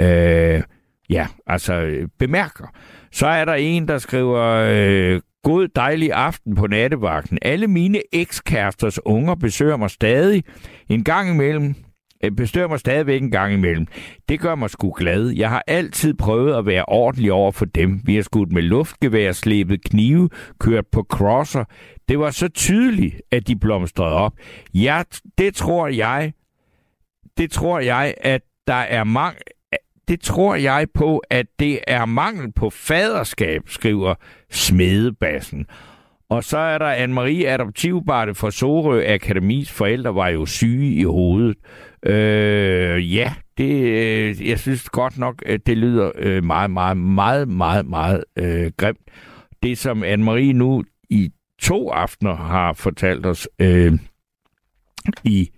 [0.00, 0.62] øh,
[1.10, 2.66] ja, altså øh, bemærker.
[3.12, 7.38] Så er der en, der skriver, øh, God dejlig aften på nattevagten.
[7.42, 10.44] Alle mine ekskæresters unger besøger mig stadig.
[10.88, 11.74] En gang imellem
[12.24, 13.86] Øh, bestører mig stadigvæk en gang imellem.
[14.28, 15.28] Det gør mig sgu glad.
[15.28, 18.00] Jeg har altid prøvet at være ordentlig over for dem.
[18.04, 20.28] Vi har skudt med luftgevær, slæbet knive,
[20.60, 21.64] kørt på crosser.
[22.08, 24.32] Det var så tydeligt, at de blomstrede op.
[24.74, 25.02] Ja,
[25.38, 26.32] det tror jeg,
[27.38, 29.38] det tror jeg, at der er mange,
[30.08, 34.14] det tror jeg på, at det er mangel på faderskab, skriver
[34.50, 35.66] smedebassen.
[36.28, 41.56] Og så er der Anne-Marie, Adoptivbarte fra Sorø Akademis forældre var jo syge i hovedet.
[42.06, 47.48] Øh, ja, det, øh, jeg synes godt nok, at det lyder øh, meget, meget, meget,
[47.48, 49.00] meget, meget øh, grimt.
[49.62, 53.98] Det, som Anne-Marie nu i to aftener har fortalt os øh,
[55.24, 55.50] i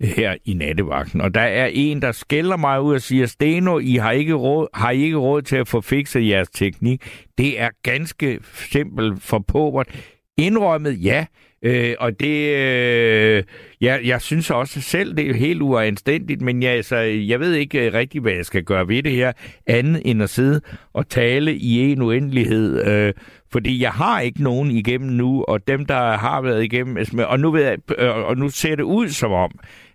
[0.00, 1.20] her i nattevagten.
[1.20, 4.68] Og der er en, der skælder mig ud og siger, Steno, I har ikke råd,
[4.74, 7.26] har I ikke råd til at få fikset jeres teknik.
[7.38, 9.88] Det er ganske simpelt for påbert.
[10.36, 11.26] Indrømmet, ja.
[11.62, 13.42] Øh, og det, øh,
[13.80, 17.86] jeg, jeg synes også selv, det er helt uanstændigt, men jeg, altså, jeg ved ikke
[17.86, 19.32] øh, rigtig, hvad jeg skal gøre ved det her,
[19.66, 20.60] andet end at sidde
[20.92, 22.86] og tale i en uendelighed.
[22.86, 23.12] Øh,
[23.52, 27.40] fordi jeg har ikke nogen igennem nu, og dem, der har været igennem, altså, og
[27.40, 29.50] nu, ved jeg, øh, og nu ser det ud som om,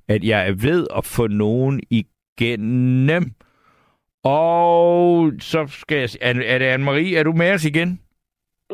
[0.07, 3.32] at jeg er ved at få nogen igennem.
[4.24, 6.09] Og så skal jeg...
[6.22, 7.18] Er, er det Anne-Marie?
[7.18, 7.99] Er du med os igen?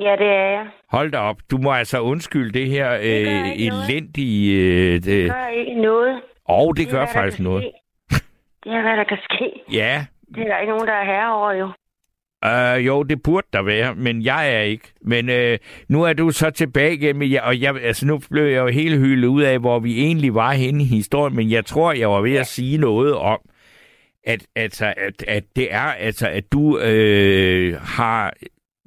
[0.01, 0.67] Ja, det er jeg.
[0.89, 1.37] Hold da op.
[1.51, 4.55] Du må altså undskylde det her det øh, elendige...
[4.55, 5.03] Øh, det...
[5.05, 6.21] det gør ikke noget.
[6.45, 7.71] Og det, det gør hvad, faktisk noget.
[8.63, 9.51] Det er, hvad der kan ske.
[9.71, 10.05] Ja.
[10.35, 11.71] Det er der ikke nogen, der er herover jo.
[12.45, 14.93] Uh, jo, det burde der være, men jeg er ikke.
[15.01, 15.57] Men uh,
[15.89, 19.27] nu er du så tilbage igen, og jeg, altså, nu blev jeg jo helt hyldet
[19.27, 22.35] ud af, hvor vi egentlig var henne i historien, men jeg tror, jeg var ved
[22.35, 23.39] at sige noget om,
[24.23, 28.33] at, altså, at, at det er, altså, at du øh, har,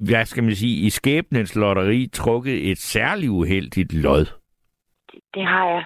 [0.09, 4.25] hvad skal man sige, i skæbnens lotteri trukket et særligt uheldigt lod.
[5.11, 5.83] Det, det har jeg.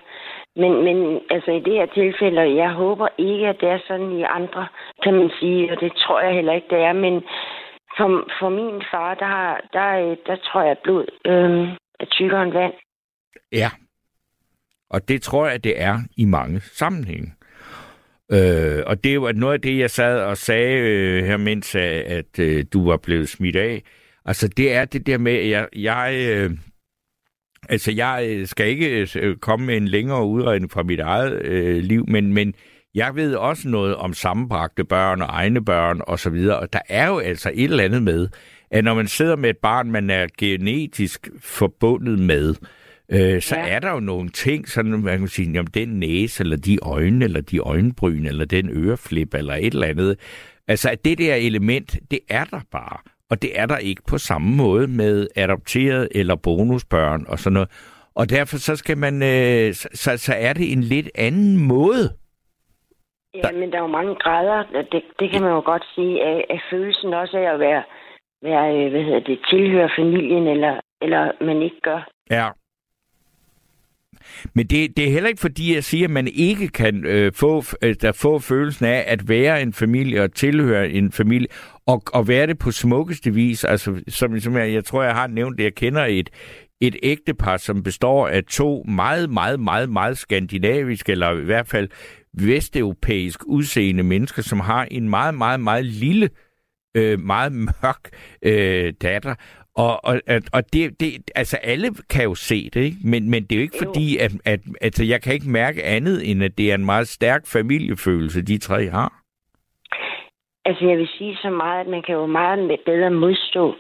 [0.55, 4.24] Men, men altså i det her tilfælde, jeg håber ikke, at det er sådan i
[4.24, 4.68] andre,
[5.03, 7.13] kan man sige, og det tror jeg heller ikke, det er, men
[7.97, 8.07] for,
[8.39, 11.68] for min far, der, har, der, der tror jeg, at blod øh,
[11.99, 12.74] er tykkere end vand.
[13.51, 13.70] Ja,
[14.89, 17.32] og det tror jeg, det er i mange sammenhænge.
[18.32, 22.01] Øh, og det var noget af det, jeg sad og sagde øh, her, mens at,
[22.20, 23.84] at øh, du var blevet smidt af.
[24.28, 26.51] Altså, det er det der med, at jeg, jeg øh,
[27.69, 31.84] altså, jeg øh, skal ikke øh, komme med en længere udredning fra mit eget øh,
[31.84, 32.53] liv, men, men
[32.95, 36.80] jeg ved også noget om sammenbragte børn og egne børn og så videre, og der
[36.89, 38.28] er jo altså et eller andet med,
[38.71, 42.55] at når man sidder med et barn, man er genetisk forbundet med,
[43.11, 43.67] øh, så ja.
[43.67, 47.25] er der jo nogle ting, sådan man kan sige, om den næse, eller de øjne,
[47.25, 50.19] eller de øjenbryn, eller den øreflip, eller et eller andet.
[50.67, 53.16] Altså, at det der element, det er der bare.
[53.32, 57.69] Og det er der ikke på samme måde med adopteret eller bonusbørn og sådan noget.
[58.15, 62.05] Og derfor så skal man, øh, så, så er det en lidt anden måde.
[63.34, 64.63] Ja, men der er jo mange grader.
[64.91, 67.84] Det, det kan man jo godt sige, af, af følelsen også af at være,
[68.41, 72.09] være øh, hvad hedder det, tilhøre familien, eller, eller man ikke gør.
[72.32, 72.47] Ja.
[74.53, 77.63] Men det, det er heller ikke fordi, jeg siger, at man ikke kan øh, få,
[77.82, 81.47] øh, der få følelsen af at være en familie og tilhøre en familie,
[81.86, 83.63] og, og være det på smukkeste vis.
[83.63, 86.30] Altså, som, som jeg, jeg tror, jeg har nævnt det, jeg kender et,
[86.82, 91.89] et ægtepar, som består af to meget, meget, meget, meget skandinaviske, eller i hvert fald
[92.34, 96.30] vesteuropæisk udseende mennesker, som har en meget, meget, meget lille,
[96.97, 98.09] øh, meget mørk
[98.41, 99.36] øh, datter.
[99.78, 100.15] Og, og,
[100.53, 102.97] og det, det, altså alle kan jo se det, ikke?
[103.03, 103.86] Men, men det er jo ikke jo.
[103.86, 107.07] fordi, at, at altså, jeg kan ikke mærke andet, end at det er en meget
[107.07, 109.11] stærk familiefølelse, de tre har.
[110.65, 113.75] Altså jeg vil sige så meget, at man kan jo meget bedre modstå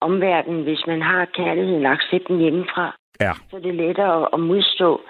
[0.00, 2.96] omverdenen, hvis man har kærligheden og accepten hjemmefra.
[3.20, 3.32] Ja.
[3.50, 5.00] Så det er lettere at modstå,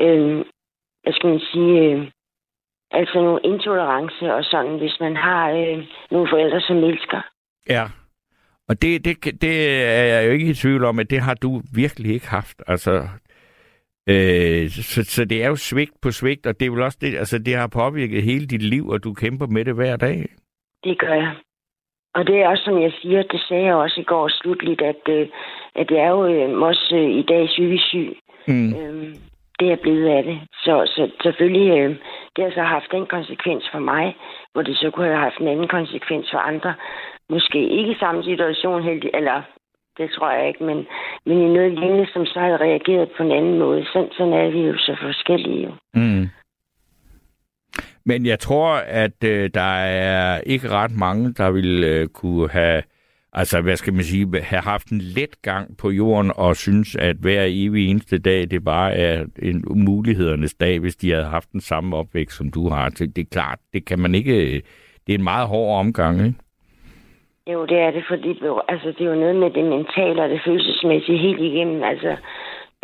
[0.00, 0.44] øh,
[1.02, 2.08] hvad skal man sige, øh,
[2.90, 5.78] altså nogle intolerance og sådan, hvis man har øh,
[6.10, 7.20] nogle forældre, som elsker.
[7.68, 7.84] Ja,
[8.68, 9.54] Og det, det, det
[10.00, 12.62] er jeg jo ikke i tvivl om, at det har du virkelig ikke haft.
[12.66, 12.92] Altså,
[14.08, 17.16] øh, så, så det er jo svigt på svigt, og det er vel også det,
[17.16, 20.26] altså det har påvirket hele dit liv, og du kæmper med det hver dag.
[20.84, 21.34] Det gør jeg.
[22.14, 25.02] Og det er også, som jeg siger, det sagde jeg også i går slutligt, at,
[25.08, 25.28] øh,
[25.74, 28.16] at jeg er jo øh, også øh, i dag psykisk syg.
[28.48, 28.74] Mm.
[28.74, 29.14] Øhm,
[29.60, 30.38] det er blevet af det.
[30.52, 31.90] Så, så selvfølgelig, øh,
[32.36, 34.16] det har så haft den konsekvens for mig,
[34.52, 36.74] hvor det så kunne have haft en anden konsekvens for andre.
[37.30, 39.42] Måske ikke i samme situation, heldig, eller
[39.98, 40.86] det tror jeg ikke, men,
[41.26, 43.86] men i noget lignende, som så havde reageret på en anden måde.
[43.92, 45.72] Sådan, sådan er vi jo så forskellige jo.
[45.94, 46.28] Mm.
[48.06, 52.82] Men jeg tror, at øh, der er ikke ret mange, der vil øh, kunne have,
[53.32, 57.16] altså hvad skal man sige, have haft en let gang på jorden og synes, at
[57.16, 61.60] hver evig eneste dag, det bare er en mulighedernes dag, hvis de havde haft den
[61.60, 62.88] samme opvækst, som du har.
[62.88, 64.62] Det, det er klart, det kan man ikke, øh,
[65.06, 66.38] det er en meget hård omgang, ikke?
[67.46, 68.30] Jo, det er det, fordi
[68.68, 71.82] altså, det er jo noget med det mentale og det følelsesmæssige helt igennem.
[71.82, 72.16] Altså,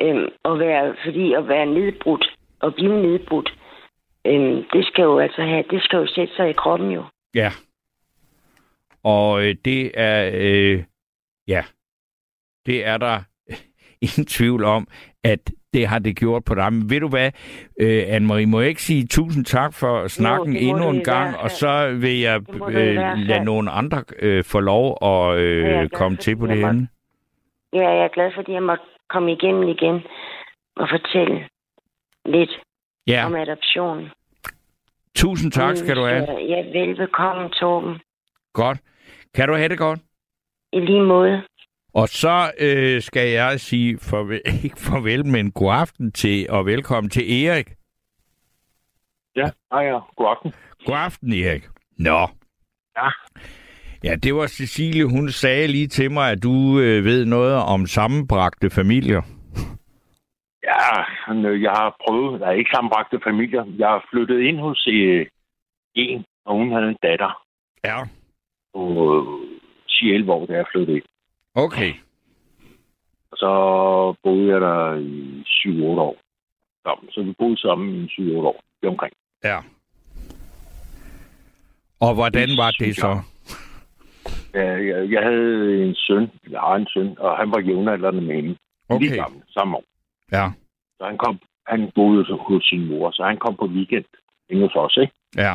[0.00, 3.58] øhm, at være, fordi at være nedbrudt og blive nedbrudt,
[4.26, 7.04] øhm, det skal jo altså have, det skal jo sætte sig i kroppen jo.
[7.34, 7.50] Ja.
[9.02, 10.84] Og øh, det er, øh,
[11.48, 11.64] ja,
[12.66, 13.20] det er der
[14.06, 14.88] ingen tvivl om,
[15.24, 16.72] at det har det gjort på dig.
[16.72, 17.30] Men ved du hvad,
[17.80, 21.42] øh, Anne-Marie, må jeg ikke sige tusind tak for snakken må endnu en gang, fald.
[21.42, 26.16] og så vil jeg øh, lade nogle andre øh, få lov at øh, Ja, komme
[26.16, 26.88] for, til på at det emne.
[27.72, 30.00] Ja, jeg er glad, fordi jeg måtte komme igennem igen
[30.76, 31.48] og fortælle
[32.26, 32.50] lidt
[33.06, 34.10] Ja, om adoption.
[35.16, 36.24] tusind tak skal du have.
[36.48, 38.00] Ja, velbekomme, Torben.
[38.52, 38.78] Godt.
[39.34, 40.00] Kan du have det godt?
[40.72, 41.42] I lige måde.
[41.94, 47.10] Og så øh, skal jeg sige farvel, ikke farvel, men god aften til, og velkommen
[47.10, 47.66] til Erik.
[49.36, 49.98] Ja, hej ja.
[50.16, 50.52] God aften.
[50.86, 51.64] God aften, Erik.
[51.98, 52.18] Nå.
[52.96, 53.08] Ja.
[54.04, 57.86] Ja, det var Cecilie, hun sagde lige til mig, at du øh, ved noget om
[57.86, 59.22] sammenbragte familier.
[60.64, 60.84] Ja,
[61.48, 63.64] øh, jeg har prøvet, der er ikke sammenbragte familier.
[63.78, 65.26] Jeg har flyttet ind hos øh,
[65.94, 67.42] en, og hun havde en datter
[67.84, 67.98] Ja.
[68.74, 71.06] på øh, 10-11 år, da jeg flyttede ind.
[71.54, 71.92] Okay.
[73.30, 73.52] Og så
[74.22, 76.16] boede jeg der i 7-8 år.
[76.82, 77.10] Sammen.
[77.10, 78.60] Så vi boede sammen i 7-8 år.
[78.80, 79.12] Det omkring.
[79.44, 79.58] Ja.
[82.00, 83.22] Og hvordan var det så?
[84.54, 88.34] Ja, jeg, jeg havde en søn, jeg har en søn, og han var jævnaldrende med
[88.34, 88.56] hende.
[88.88, 89.06] Okay.
[89.06, 89.84] Lige sammen, samme år.
[90.32, 90.50] Ja.
[90.98, 94.04] Så han, kom, han boede hos sin mor, så han kom på weekend
[94.48, 95.12] inde hos os, ikke?
[95.36, 95.54] Ja.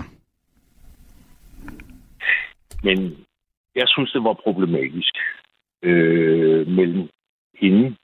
[2.83, 3.25] Men
[3.75, 5.15] jeg synes, det var problematisk
[5.89, 7.09] øh, mellem
[7.61, 7.95] hende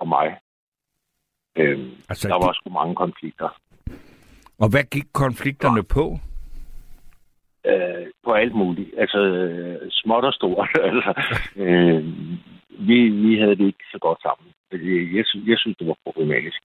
[0.00, 0.38] og mig.
[1.56, 3.48] Øh, Altså, der var det, sgu mange konflikter.
[4.58, 6.18] og hvad gik konflikterne på?
[7.70, 8.90] Øh, på alt muligt.
[8.98, 10.68] Altså, øh, småt og stort.
[10.90, 11.12] altså,
[11.56, 12.04] øh,
[12.88, 14.46] vi, vi havde det ikke så godt sammen.
[15.16, 16.60] Jeg, jeg synes, det var problematisk.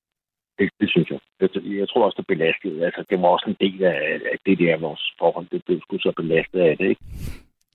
[0.59, 1.19] Det, det synes jeg.
[1.41, 1.49] jeg.
[1.79, 2.85] Jeg tror også, det belastede.
[2.85, 5.47] Altså, det var også en del af, af det der vores forhold.
[5.51, 7.01] Det blev sgu så belastet af det, ikke?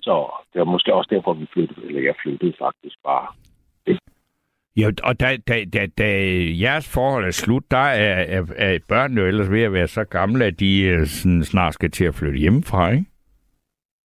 [0.06, 0.14] Så
[0.52, 3.26] det var måske også derfor, vi flyttede, eller jeg flyttede faktisk bare.
[4.76, 6.08] Ja, og da, da, da, da
[6.64, 10.04] jeres forhold er slut, der er, er, er børnene jo ellers ved at være så
[10.04, 13.04] gamle, at de øh, sådan, snart skal til at flytte hjemmefra, ikke?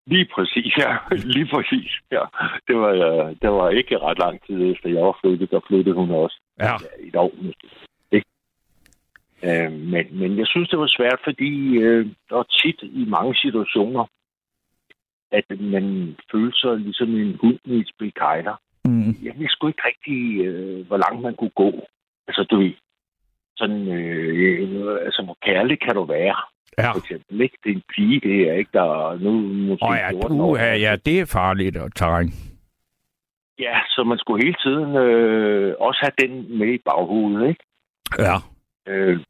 [0.06, 0.96] Lige præcis, ja.
[1.36, 2.24] Lige præcis, ja.
[2.68, 5.94] Det var, øh, det var ikke ret lang tid efter, jeg var flyttet, der flyttede
[5.94, 6.40] hun også.
[6.58, 6.64] Ja.
[6.64, 6.76] Ja,
[7.08, 7.68] et år måske.
[8.12, 8.28] Ikke?
[9.42, 13.34] Øh, men, men jeg synes, det var svært, fordi øh, der var tit i mange
[13.34, 14.04] situationer,
[15.32, 18.56] at man følte sig ligesom en hund i et spil kejler.
[18.84, 19.14] Mm.
[19.22, 21.70] Jeg vidste sgu ikke rigtig, øh, hvor langt man kunne gå.
[22.28, 22.72] Altså, du ved,
[23.56, 26.36] sådan, øh, altså, hvor kærlig kan du være?
[26.78, 26.92] Ja.
[26.92, 27.56] For eksempel, ikke?
[27.64, 29.32] Det er en pige, det er ikke, der er nu
[29.68, 30.56] måske Åh ja, 14 år.
[30.56, 32.32] ja, det er farligt at terræn.
[33.58, 37.64] Ja, så man skulle hele tiden øh, også have den med i baghovedet, ikke?
[38.18, 38.36] Ja.
[38.88, 39.20] Øh,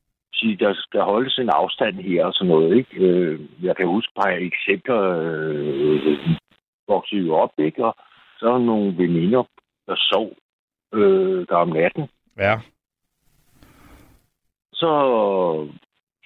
[0.41, 2.97] sige, der skal holdes en afstand her og sådan noget, ikke?
[3.07, 6.18] Øh, jeg kan huske bare eksempler, øh,
[6.88, 7.84] voksede jo op, ikke?
[7.84, 7.95] Og
[8.38, 9.43] så er der nogle veninder,
[9.86, 10.30] der sov
[10.95, 12.09] øh, der om natten.
[12.38, 12.55] Ja.
[14.72, 14.93] Så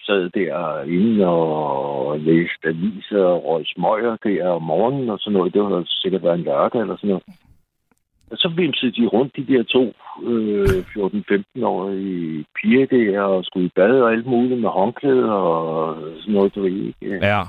[0.06, 5.54] sad derinde og læste aviser og røg smøger der om morgenen og sådan noget.
[5.54, 7.24] Det var sikkert været en lørdag eller sådan noget.
[8.30, 9.84] Og så vimsede de rundt, de der to
[10.22, 16.34] øh, 14-15-årige piger der, og skulle i bad og alt muligt med håndklæder og sådan
[16.34, 17.26] noget, du ved ikke.
[17.26, 17.40] Ja.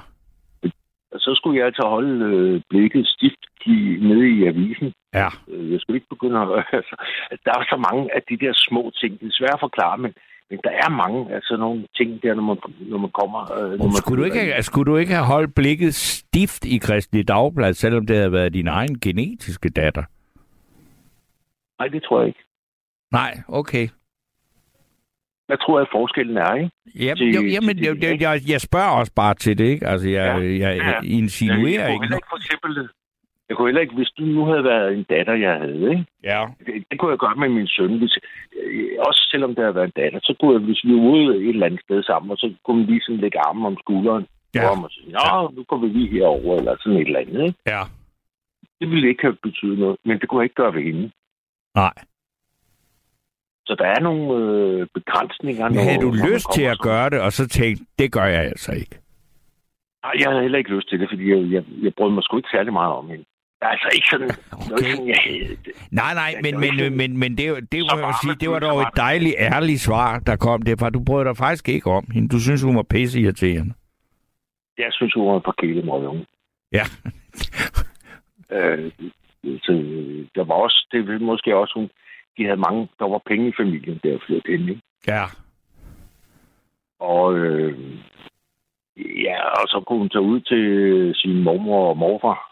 [1.12, 4.94] Og så skulle jeg altså holde øh, blikket stift i, nede i avisen.
[5.14, 5.28] Ja.
[5.48, 6.48] Øh, Jeg skulle ikke begynde at...
[6.80, 6.96] Altså,
[7.46, 10.14] der er så mange af de der små ting, det er svært at forklare, men
[10.50, 13.42] Men der er mange altså nogle ting der, når man, når man kommer...
[13.58, 16.78] Øh, når man skulle, du ikke, have, skulle du ikke have holdt blikket stift i
[16.78, 20.04] Kristelig Dagblad, selvom det havde været din egen genetiske datter?
[21.80, 22.44] Nej, det tror jeg ikke.
[23.12, 23.88] Nej, okay.
[25.48, 26.72] Hvad tror jeg, forskellen er, ikke?
[27.06, 29.88] Ja, til, jo, jamen, til, jeg, jeg, jeg spørger også bare til det, ikke?
[29.88, 31.18] Altså, jeg, ja, jeg, jeg ja.
[31.20, 32.06] insinuerer jeg, jeg ikke.
[32.06, 32.90] ikke for eksempel,
[33.50, 36.06] jeg kunne heller ikke, hvis du nu havde været en datter, jeg havde, ikke?
[36.24, 36.42] Ja.
[36.66, 37.98] Det, det kunne jeg gøre med min søn.
[37.98, 38.18] Hvis,
[38.62, 41.38] øh, også selvom det havde været en datter, så kunne jeg, hvis vi var ude
[41.38, 44.26] et eller andet sted sammen, og så kunne man lige sådan lægge armen om skulderen
[44.56, 44.70] ja.
[44.70, 47.60] og sige, ja, nu går vi lige herover eller sådan et eller andet, ikke?
[47.68, 47.82] Ja.
[48.80, 51.12] Det ville ikke have betydet noget, men det kunne jeg ikke gøre ved hende.
[51.76, 51.94] Nej.
[53.66, 55.70] Så der er nogle øh, begrænsninger.
[55.70, 58.72] Men havde du lyst til at gøre det, og så tænkte, det gør jeg altså
[58.72, 58.96] ikke?
[60.04, 62.38] Nej, jeg havde heller ikke lyst til det, fordi jeg, jeg, jeg brød mig sgu
[62.38, 63.26] ikke særlig meget om hende.
[63.62, 64.90] Altså ikke sådan, okay.
[64.92, 65.74] sådan jeg havde det.
[65.92, 68.82] Nej, nej, men, men, sådan, men, men det, det, må jeg sige, det var dog
[68.82, 70.90] et dejligt, ærligt svar, der kom derfra.
[70.90, 72.30] Du brød dig faktisk ikke om hende.
[72.30, 73.74] Du synes, hun var pisse irriterende.
[74.78, 75.54] Jeg synes, hun var på
[76.10, 76.26] unge.
[76.72, 76.86] Ja.
[78.56, 78.92] øh,
[79.66, 79.72] så,
[80.36, 81.90] der var også, det var måske også, hun,
[82.38, 84.82] de havde mange, der var penge i familien, der flyttede ind, ikke?
[85.08, 85.26] Ja.
[87.00, 87.80] Og øh,
[88.98, 90.66] ja, og så kunne hun tage ud til
[91.16, 92.52] sin mormor og morfar.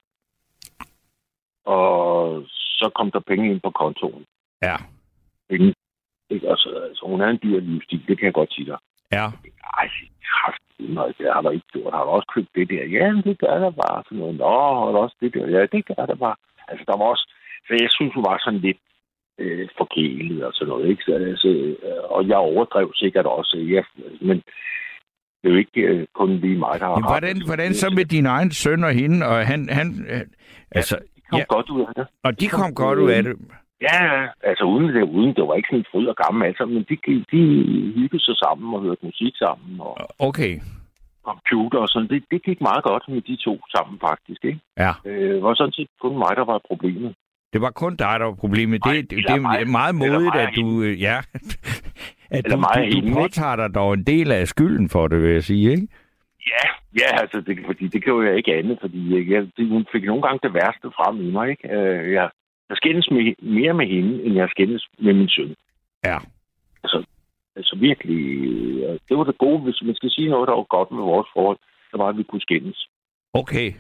[1.66, 4.26] Og så kom der penge ind på kontoen.
[4.62, 4.76] Ja.
[5.50, 5.74] Penge.
[6.30, 6.50] Ikke?
[6.50, 8.78] Altså, altså, hun er en dyr livsstil, det kan jeg godt sige dig.
[9.12, 9.26] Ja.
[9.80, 9.90] Ej,
[10.30, 10.64] kraft,
[11.18, 11.94] det har der ikke gjort.
[11.94, 12.86] Har du også købt det der?
[12.98, 14.04] Ja, det gør der bare.
[14.06, 14.36] Sådan noget.
[14.36, 15.48] Nå, har du også det der?
[15.48, 16.36] Ja, det gør der bare.
[16.68, 17.26] Altså, der var også...
[17.68, 18.82] Så jeg synes, hun var sådan lidt
[19.40, 20.90] øh, forkælet og sådan noget.
[20.90, 21.04] Ikke?
[21.04, 21.50] Så, altså,
[21.88, 23.82] øh, og jeg overdrev sikkert også, ja,
[24.22, 24.38] men
[25.44, 28.06] det er jo ikke øh, kun lige mig, der har ja, hvordan, hvordan så med
[28.06, 29.26] din egen søn og hende?
[29.26, 30.22] Og han, han, øh,
[30.72, 31.46] altså, ja, de kom ja.
[31.56, 32.08] godt ud af det.
[32.24, 33.36] Og de kom godt ud af det?
[33.82, 36.96] Ja, altså uden det, uden det var ikke sådan fryd og gammel, altså, men de,
[37.32, 37.42] de
[37.96, 39.80] hyggede sig sammen og hørte musik sammen.
[39.80, 40.54] Og okay.
[41.30, 42.10] Computer og sådan.
[42.10, 44.46] Det, det gik meget godt med de to sammen, faktisk.
[44.46, 44.60] Ikke?
[44.78, 44.92] Ja.
[45.06, 47.16] Øh, var sådan set kun mig, der var problemet.
[47.54, 48.84] Det var kun dig, der var problemet.
[48.84, 50.82] Det, det, det er meget, meget modigt, at du...
[50.82, 51.18] Øh, ja,
[52.38, 55.44] at du, du, du påtager dig dog en del af skylden for det, vil jeg
[55.44, 55.88] sige, ikke?
[56.54, 56.66] Ja,
[57.00, 60.04] ja altså, det, fordi det kan jo jeg ikke andet, fordi jeg, det, hun fik
[60.04, 61.68] nogle gange det værste frem i mig, ikke?
[61.78, 62.30] Uh, jeg,
[62.70, 65.56] jeg skændes med, mere med hende, end jeg skændes med min søn.
[66.06, 66.18] Ja.
[66.84, 67.06] Altså,
[67.56, 68.20] altså virkelig,
[69.10, 71.58] det var det gode, hvis man skal sige noget, der var godt med vores forhold,
[71.92, 72.88] så var, at vi kunne skændes.
[73.34, 73.74] Okay.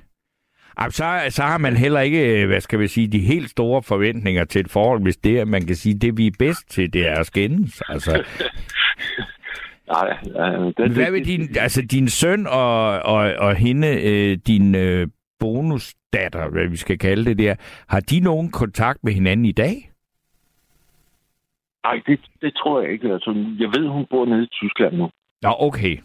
[0.90, 4.62] Så, så har man heller ikke, hvad skal vi sige, de helt store forventninger til
[4.62, 7.20] et forhold, hvis det er, man kan sige, det vi er bedst til, det er
[7.20, 7.82] at skændes.
[7.90, 8.12] Altså.
[9.88, 10.18] Nej,
[10.78, 15.08] det, Hvad vil din, altså din søn og, og, og hende, øh, din øh,
[15.40, 17.56] bonusdatter, hvad vi skal kalde det der,
[17.88, 19.93] har de nogen kontakt med hinanden i dag?
[21.84, 23.14] Nej, det, det tror jeg ikke.
[23.14, 25.10] Altså, jeg ved, hun bor nede i Tyskland nu.
[25.42, 25.98] Nå, okay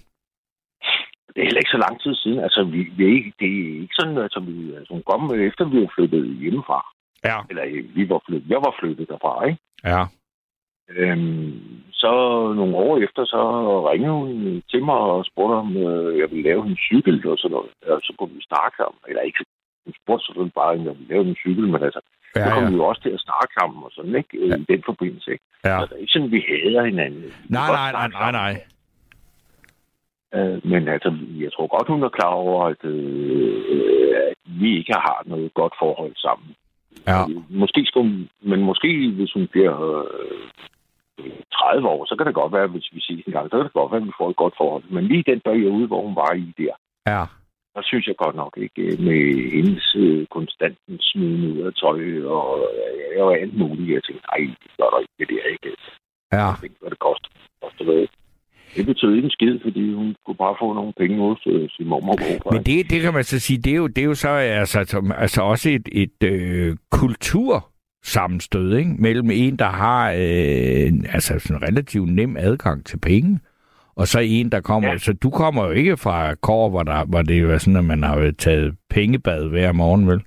[1.39, 2.41] det er heller ikke så lang tid siden.
[2.47, 5.81] Altså, vi, vi er ikke, det er ikke sådan, altså, vi altså, kom efter, vi
[5.81, 6.81] var flyttet hjemmefra.
[7.29, 7.39] Ja.
[7.51, 7.65] Eller
[7.97, 9.61] vi var flyttet, jeg var flyttet derfra, ikke?
[9.93, 10.03] Ja.
[10.97, 11.53] Øhm,
[12.03, 12.13] så
[12.61, 13.41] nogle år efter, så
[13.91, 17.55] ringede hun til mig og spurgte, om øh, jeg ville lave en cykel og sådan
[17.57, 17.71] noget.
[17.93, 19.01] Og så kunne vi snakke sammen.
[19.09, 19.45] Eller ikke,
[19.85, 22.01] hun spurgte selvfølgelig bare, om jeg ville lave en cykel, men altså,
[22.37, 22.71] ja, så kom ja.
[22.71, 24.47] vi jo også til at snakke sammen og sådan, ikke?
[24.49, 24.57] Ja.
[24.57, 25.45] I den forbindelse, ikke?
[25.65, 25.79] Ja.
[25.79, 27.25] Så det er ikke sådan, vi hader hinanden.
[27.49, 28.55] Nej, nej, nej, nej, nej.
[30.35, 31.11] Øh, men altså,
[31.45, 35.75] jeg tror godt, hun er klar over, at, øh, at vi ikke har noget godt
[35.79, 36.51] forhold sammen.
[37.07, 37.21] Ja.
[37.51, 40.49] Måske skulle hun, men måske hvis hun bliver øh,
[41.53, 43.73] 30 år, så kan det godt være, hvis vi siger en gang, så kan det
[43.73, 44.85] godt være, at vi får et godt forhold.
[44.91, 46.75] Men lige den periode, hvor hun var i der,
[47.13, 47.25] ja.
[47.79, 49.23] Der synes jeg godt nok ikke, øh, med
[49.57, 52.01] hendes øh, konstanten smidende ud af tøj
[52.37, 53.95] og, øh, og alt muligt.
[53.95, 55.69] Jeg tænkte, nej, det gør der ikke, det der ikke.
[56.33, 56.47] Ja.
[56.47, 57.29] Jeg ikke, hvad det koster.
[57.35, 58.09] Det koster det
[58.77, 61.87] det betød ikke en skid, fordi hun kunne bare få nogle penge hos øh, sin
[61.89, 64.15] mormor og Men det, det kan man så sige, det er jo, det er jo
[64.15, 67.71] så altså, altså også et, et øh, kultur
[68.05, 68.91] sammenstød, ikke?
[68.99, 73.41] mellem en, der har øh, altså sådan relativt nem adgang til penge,
[73.99, 74.91] og så en, der kommer...
[74.91, 74.99] Ja.
[74.99, 78.03] Så du kommer jo ikke fra kår, hvor, der, hvor det er sådan, at man
[78.03, 80.23] har taget pengebad hver morgen, vel?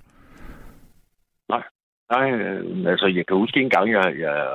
[1.48, 1.62] Nej,
[2.10, 4.46] nej øh, altså jeg kan huske en gang, jeg, jeg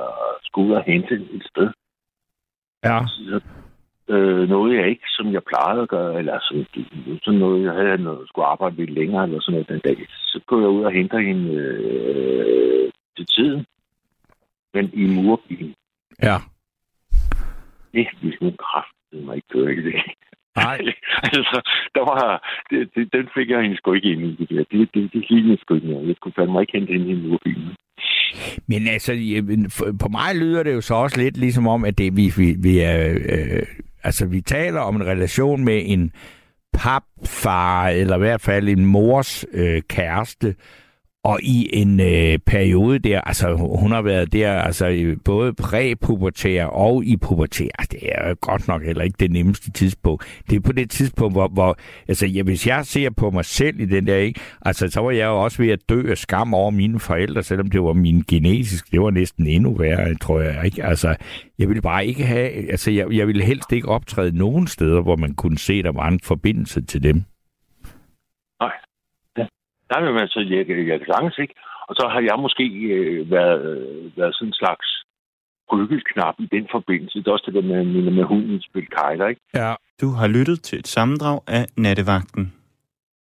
[0.42, 1.68] skulle ud og hente et sted.
[2.84, 2.98] Ja.
[3.06, 3.40] Så
[4.08, 6.66] øh, noget, jeg ikke, som jeg plejede at gøre, eller sådan,
[7.22, 10.06] sådan noget, jeg havde noget, skulle arbejde lidt længere, eller sådan noget den dag.
[10.08, 13.66] Så går jeg ud og henter hende øh, til tiden,
[14.74, 15.74] men i murbilen.
[16.22, 16.36] Ja.
[17.92, 18.56] Det ville hun
[19.08, 19.94] kraftede mig ikke køre i det.
[20.56, 20.78] Nej.
[21.36, 21.58] altså,
[21.94, 22.22] der var,
[22.70, 24.64] det, det, den fik jeg hende sgu ikke ind i det der.
[24.70, 26.08] Det, det, det lignede sgu ikke noget.
[26.08, 27.74] Jeg skulle fandme ikke hente hende i murbilen.
[28.66, 29.12] Men altså,
[30.02, 32.78] på mig lyder det jo så også lidt ligesom om, at det, vi, vi, vi
[32.78, 33.14] er...
[33.32, 33.66] Øh,
[34.02, 36.12] altså, vi taler om en relation med en
[36.72, 40.54] papfar, eller i hvert fald en mors øh, kæreste,
[41.28, 47.04] og i en øh, periode der, altså hun har været der, altså både præpubertær og
[47.04, 50.24] i pubertær, altså, det er godt nok heller ikke det nemmeste tidspunkt.
[50.50, 53.80] Det er på det tidspunkt, hvor, hvor altså ja, hvis jeg ser på mig selv
[53.80, 56.54] i den der, ikke, altså så var jeg jo også ved at dø af skam
[56.54, 60.64] over mine forældre, selvom det var min genetisk, det var næsten endnu værre, tror jeg
[60.64, 60.84] ikke.
[60.84, 61.14] Altså,
[61.58, 65.16] jeg ville bare ikke have, altså jeg, jeg ville helst ikke optræde nogen steder, hvor
[65.16, 67.24] man kunne se, der var en forbindelse til dem.
[69.90, 71.54] Der vil man så, jeg, jeg kan sagtens ikke.
[71.88, 72.64] Og så har jeg måske
[72.96, 74.88] øh, været, øh, været sådan en slags
[75.72, 77.18] rykkelknap i den forbindelse.
[77.18, 79.40] Det er også det der med, med, med hunden spil kejler, ikke?
[79.54, 79.74] Ja.
[80.00, 82.57] Du har lyttet til et sammendrag af Nattevagten.